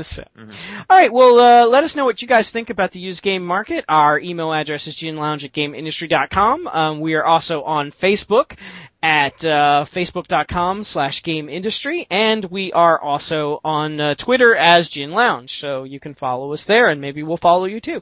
so, 0.01 0.23
all 0.38 0.97
right. 0.97 1.12
Well, 1.12 1.39
uh, 1.39 1.67
let 1.67 1.84
us 1.84 1.95
know 1.95 2.06
what 2.06 2.21
you 2.21 2.27
guys 2.27 2.49
think 2.49 2.69
about 2.69 2.91
the 2.91 2.99
used 2.99 3.21
game 3.21 3.45
market. 3.45 3.86
Our 3.88 4.19
email 4.19 4.53
address 4.53 4.88
is 4.88 4.95
ginlounge 4.95 5.43
at 5.43 5.53
gameindustry.com. 5.53 6.67
Um, 6.67 6.99
we 6.99 7.15
are 7.15 7.25
also 7.25 7.63
on 7.63 7.91
Facebook 7.91 8.58
at 9.01 9.45
uh, 9.45 9.86
facebook.com 9.91 10.84
slash 10.84 11.21
game 11.21 11.49
industry 11.49 12.08
and 12.10 12.43
we 12.45 12.73
are 12.73 12.99
also 12.99 13.62
on 13.63 14.01
uh, 14.01 14.15
twitter 14.15 14.56
as 14.56 14.89
gin 14.89 15.12
lounge 15.12 15.60
so 15.60 15.84
you 15.84 15.99
can 15.99 16.15
follow 16.15 16.51
us 16.51 16.65
there 16.65 16.89
and 16.89 16.99
maybe 16.99 17.21
we'll 17.21 17.38
follow 17.38 17.65
you 17.65 17.80
too 17.80 18.01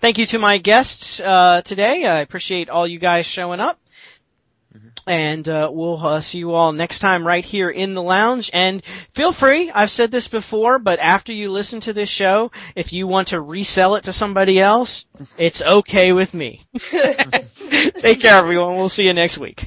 thank 0.00 0.18
you 0.18 0.26
to 0.26 0.38
my 0.38 0.58
guests 0.58 1.20
uh, 1.20 1.62
today 1.64 2.06
i 2.06 2.20
appreciate 2.20 2.68
all 2.68 2.86
you 2.86 2.98
guys 2.98 3.26
showing 3.26 3.60
up 3.60 3.78
and 5.06 5.48
uh, 5.48 5.68
we'll 5.72 6.04
uh, 6.04 6.20
see 6.20 6.38
you 6.38 6.52
all 6.52 6.72
next 6.72 7.00
time 7.00 7.26
right 7.26 7.44
here 7.44 7.70
in 7.70 7.94
the 7.94 8.02
lounge. 8.02 8.50
And 8.52 8.82
feel 9.14 9.32
free, 9.32 9.70
I've 9.70 9.90
said 9.90 10.10
this 10.10 10.28
before, 10.28 10.78
but 10.78 10.98
after 11.00 11.32
you 11.32 11.50
listen 11.50 11.80
to 11.80 11.92
this 11.92 12.08
show, 12.08 12.52
if 12.76 12.92
you 12.92 13.06
want 13.06 13.28
to 13.28 13.40
resell 13.40 13.96
it 13.96 14.04
to 14.04 14.12
somebody 14.12 14.60
else, 14.60 15.06
it's 15.36 15.62
okay 15.62 16.12
with 16.12 16.32
me. 16.34 16.64
Take 17.98 18.20
care, 18.20 18.34
everyone. 18.34 18.76
We'll 18.76 18.88
see 18.88 19.06
you 19.06 19.12
next 19.12 19.38
week. 19.38 19.64